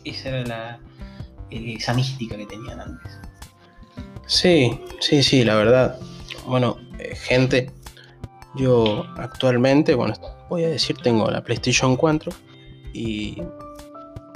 [0.04, 0.80] Esa era la,
[1.50, 3.18] eh, esa mística que tenían antes.
[4.26, 5.98] Sí, sí, sí, la verdad.
[6.46, 7.70] Bueno, eh, gente,
[8.54, 10.14] yo actualmente, bueno,
[10.48, 12.32] voy a decir, tengo la PlayStation 4
[12.92, 13.42] y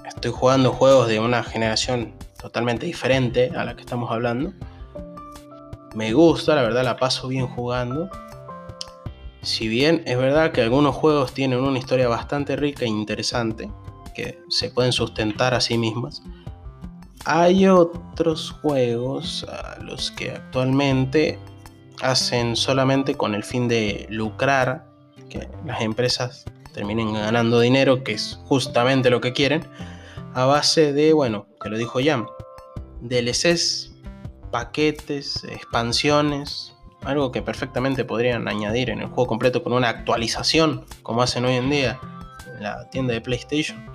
[0.06, 4.52] estoy jugando juegos de una generación totalmente diferente a la que estamos hablando.
[5.94, 8.08] Me gusta, la verdad, la paso bien jugando.
[9.42, 13.70] Si bien es verdad que algunos juegos tienen una historia bastante rica e interesante,
[14.14, 16.22] que se pueden sustentar a sí mismas,
[17.24, 21.38] hay otros juegos a los que actualmente
[22.02, 24.86] hacen solamente con el fin de lucrar,
[25.28, 29.64] que las empresas terminen ganando dinero, que es justamente lo que quieren,
[30.34, 32.26] a base de, bueno, te lo dijo Jam,
[33.00, 33.92] DLCs,
[34.50, 41.22] paquetes, expansiones, algo que perfectamente podrían añadir en el juego completo con una actualización, como
[41.22, 42.00] hacen hoy en día
[42.56, 43.90] en la tienda de PlayStation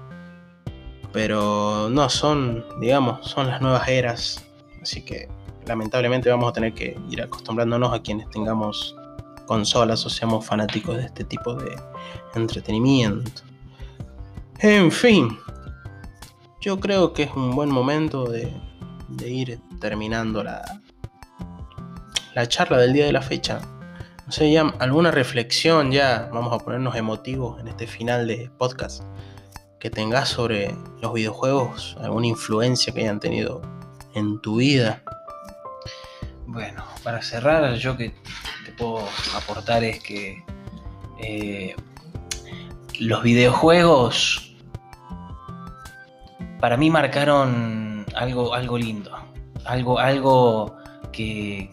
[1.16, 4.46] pero no son, digamos, son las nuevas eras,
[4.82, 5.30] así que
[5.66, 8.98] lamentablemente vamos a tener que ir acostumbrándonos a quienes tengamos
[9.46, 11.74] consolas o seamos fanáticos de este tipo de
[12.34, 13.44] entretenimiento.
[14.60, 15.40] En fin,
[16.60, 18.52] yo creo que es un buen momento de,
[19.26, 20.82] ir terminando la,
[22.36, 23.62] la charla del día de la fecha.
[24.26, 29.04] No sé, alguna reflexión, ya vamos a ponernos emotivos en este final de podcast
[29.80, 33.62] que tengas sobre los videojuegos, alguna influencia que hayan tenido
[34.16, 35.02] en tu vida.
[36.46, 38.14] Bueno, para cerrar, yo que
[38.66, 40.44] te puedo aportar es que
[41.22, 41.76] eh,
[43.00, 44.56] los videojuegos
[46.60, 49.12] para mí marcaron algo, algo lindo,
[49.66, 50.76] algo, algo
[51.16, 51.70] que,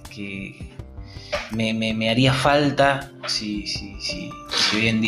[1.52, 4.30] me, haría falta si, si, si,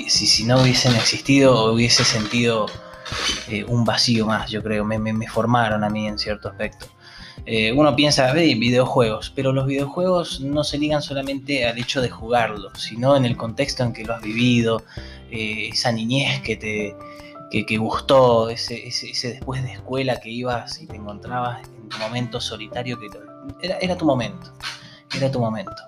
[0.09, 2.67] si, no hubiesen existido hubiese sentido
[3.49, 6.87] eh, un vacío más, yo creo, me, me- formaron a mí en cierto aspecto.
[7.47, 12.09] Eh, uno piensa, ve, videojuegos, pero los videojuegos no se ligan solamente al hecho de
[12.09, 14.83] jugarlos, sino en el contexto en que lo has vivido,
[15.31, 16.97] eh, esa niñez que te
[17.51, 21.99] que, gustó, ese, ese, ese después de escuela que ibas y te encontrabas en tu
[21.99, 24.53] momento solitario, que lo- era, tu momento,
[25.17, 25.83] era tu momento.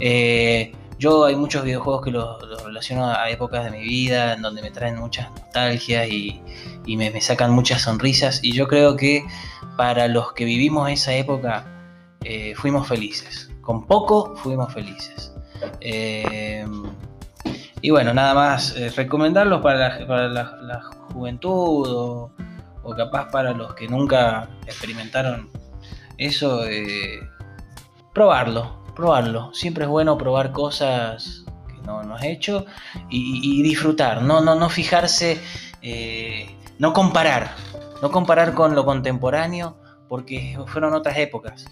[0.00, 4.62] Eh, yo hay muchos videojuegos que los relaciono a épocas de mi vida, en donde
[4.62, 6.40] me traen muchas nostalgias y,
[6.86, 9.24] me, sacan muchas sonrisas, y yo creo que
[9.76, 11.64] para los que vivimos esa época
[12.24, 13.50] eh, fuimos felices.
[13.60, 15.32] Con poco fuimos felices.
[15.80, 16.66] Eh,
[17.80, 20.82] y bueno, nada más recomendarlos para la,
[21.12, 22.30] juventud
[22.82, 25.48] o capaz para los que nunca experimentaron
[26.18, 27.20] eso, eh,
[28.12, 29.54] probarlo, probarlo.
[29.54, 32.66] Siempre es bueno probar cosas que no, no has hecho
[33.08, 35.40] y, disfrutar, no, no, no fijarse,
[35.80, 37.54] eh, no comparar,
[38.02, 39.76] no comparar con lo contemporáneo
[40.08, 41.66] porque fueron otras épocas.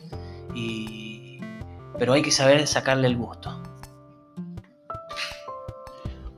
[0.55, 1.41] Y,
[1.99, 3.63] pero hay que saber sacarle el gusto.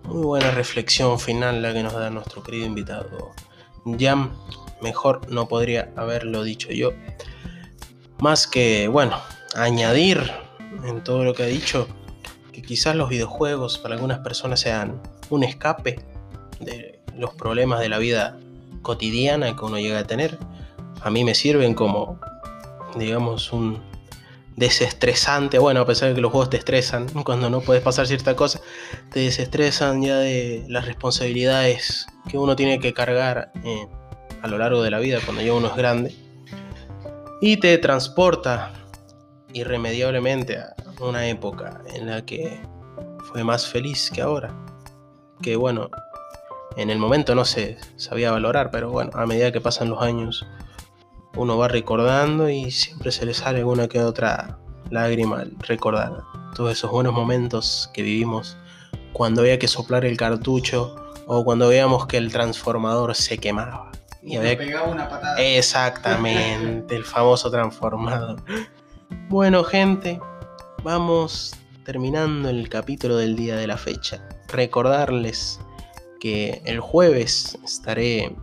[0.05, 3.33] Muy buena reflexión final la que nos da nuestro querido invitado.
[3.99, 4.33] Jam,
[4.81, 6.93] mejor no podría haberlo dicho yo.
[8.21, 9.17] Más que, bueno,
[9.55, 10.31] añadir
[10.85, 11.87] en todo lo que ha dicho
[12.53, 15.01] que quizás los videojuegos para algunas personas sean
[15.31, 16.01] un escape
[16.61, 18.39] de los problemas de la vida
[18.83, 20.39] cotidiana que uno llega a tener.
[21.03, 22.19] A mí me sirven como,
[22.97, 23.81] digamos, un
[24.57, 25.59] desestresante.
[25.59, 28.61] Bueno, a pesar de que los juegos te estresan cuando no puedes pasar cierta cosa,
[29.13, 33.87] te desestresan ya de las responsabilidades que uno tiene que cargar eh,
[34.43, 36.28] a lo largo de la vida cuando ya uno es grande.
[37.41, 38.73] Y te transporta
[39.53, 42.61] irremediablemente a una época en la que
[43.31, 44.53] fue más feliz que ahora.
[45.41, 45.89] Que bueno,
[46.77, 50.47] en el momento no se sabía valorar, pero bueno, a medida que pasan los años,
[51.37, 54.59] uno va recordando y siempre se le sale alguna que otra
[54.91, 56.23] lágrima al recordar
[56.57, 58.57] todos esos buenos momentos que vivimos
[59.13, 63.88] cuando había que soplar el cartucho o cuando veíamos que el transformador se quemaba.
[64.23, 65.41] Y había pegaba una patada.
[65.41, 68.43] Exactamente, el famoso transformador.
[69.29, 70.21] Bueno, gente,
[70.83, 71.55] vamos
[71.85, 74.27] terminando el capítulo del día de la fecha.
[74.49, 75.61] Recordarles
[76.21, 78.35] que el jueves estaré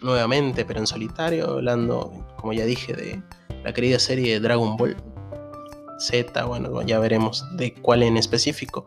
[0.00, 3.22] nuevamente, pero en solitario, hablando, como ya dije, de
[3.62, 4.96] la querida serie de Dragon Ball
[5.98, 6.44] Z.
[6.44, 8.86] Bueno, ya veremos de cuál en específico.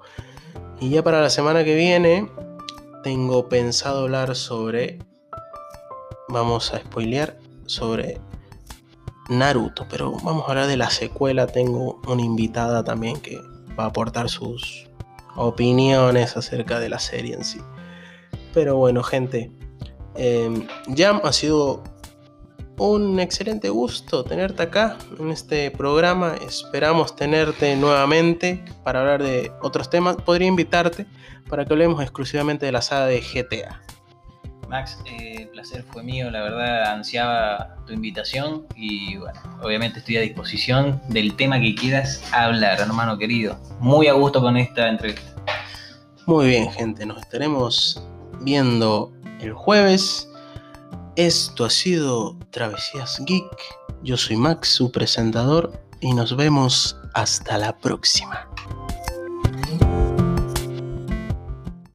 [0.80, 2.30] Y ya para la semana que viene,
[3.03, 4.99] tengo pensado hablar sobre.
[6.30, 8.20] Vamos a spoilear sobre
[9.30, 11.48] Naruto, pero vamos a hablar de la secuela.
[11.48, 13.42] Tengo una invitada también que
[13.78, 14.90] va a aportar sus
[15.36, 17.62] opiniones acerca de la serie en sí.
[18.54, 19.52] Pero bueno, gente,
[20.16, 21.84] eh, Jam ha sido
[22.78, 26.36] un excelente gusto tenerte acá en este programa.
[26.46, 30.18] Esperamos tenerte nuevamente para hablar de otros temas.
[30.18, 31.08] Podría invitarte
[31.50, 33.82] para que hablemos exclusivamente de la saga de GTA.
[34.68, 40.18] Max, eh, el placer fue mío, la verdad ansiaba tu invitación y bueno, obviamente estoy
[40.18, 43.57] a disposición del tema que quieras hablar, hermano querido.
[43.80, 45.36] Muy a gusto con esta entrevista.
[46.26, 48.03] Muy bien, gente, nos estaremos
[48.41, 50.30] viendo el jueves.
[51.15, 53.45] Esto ha sido Travesías Geek.
[54.03, 58.47] Yo soy Max, su presentador, y nos vemos hasta la próxima.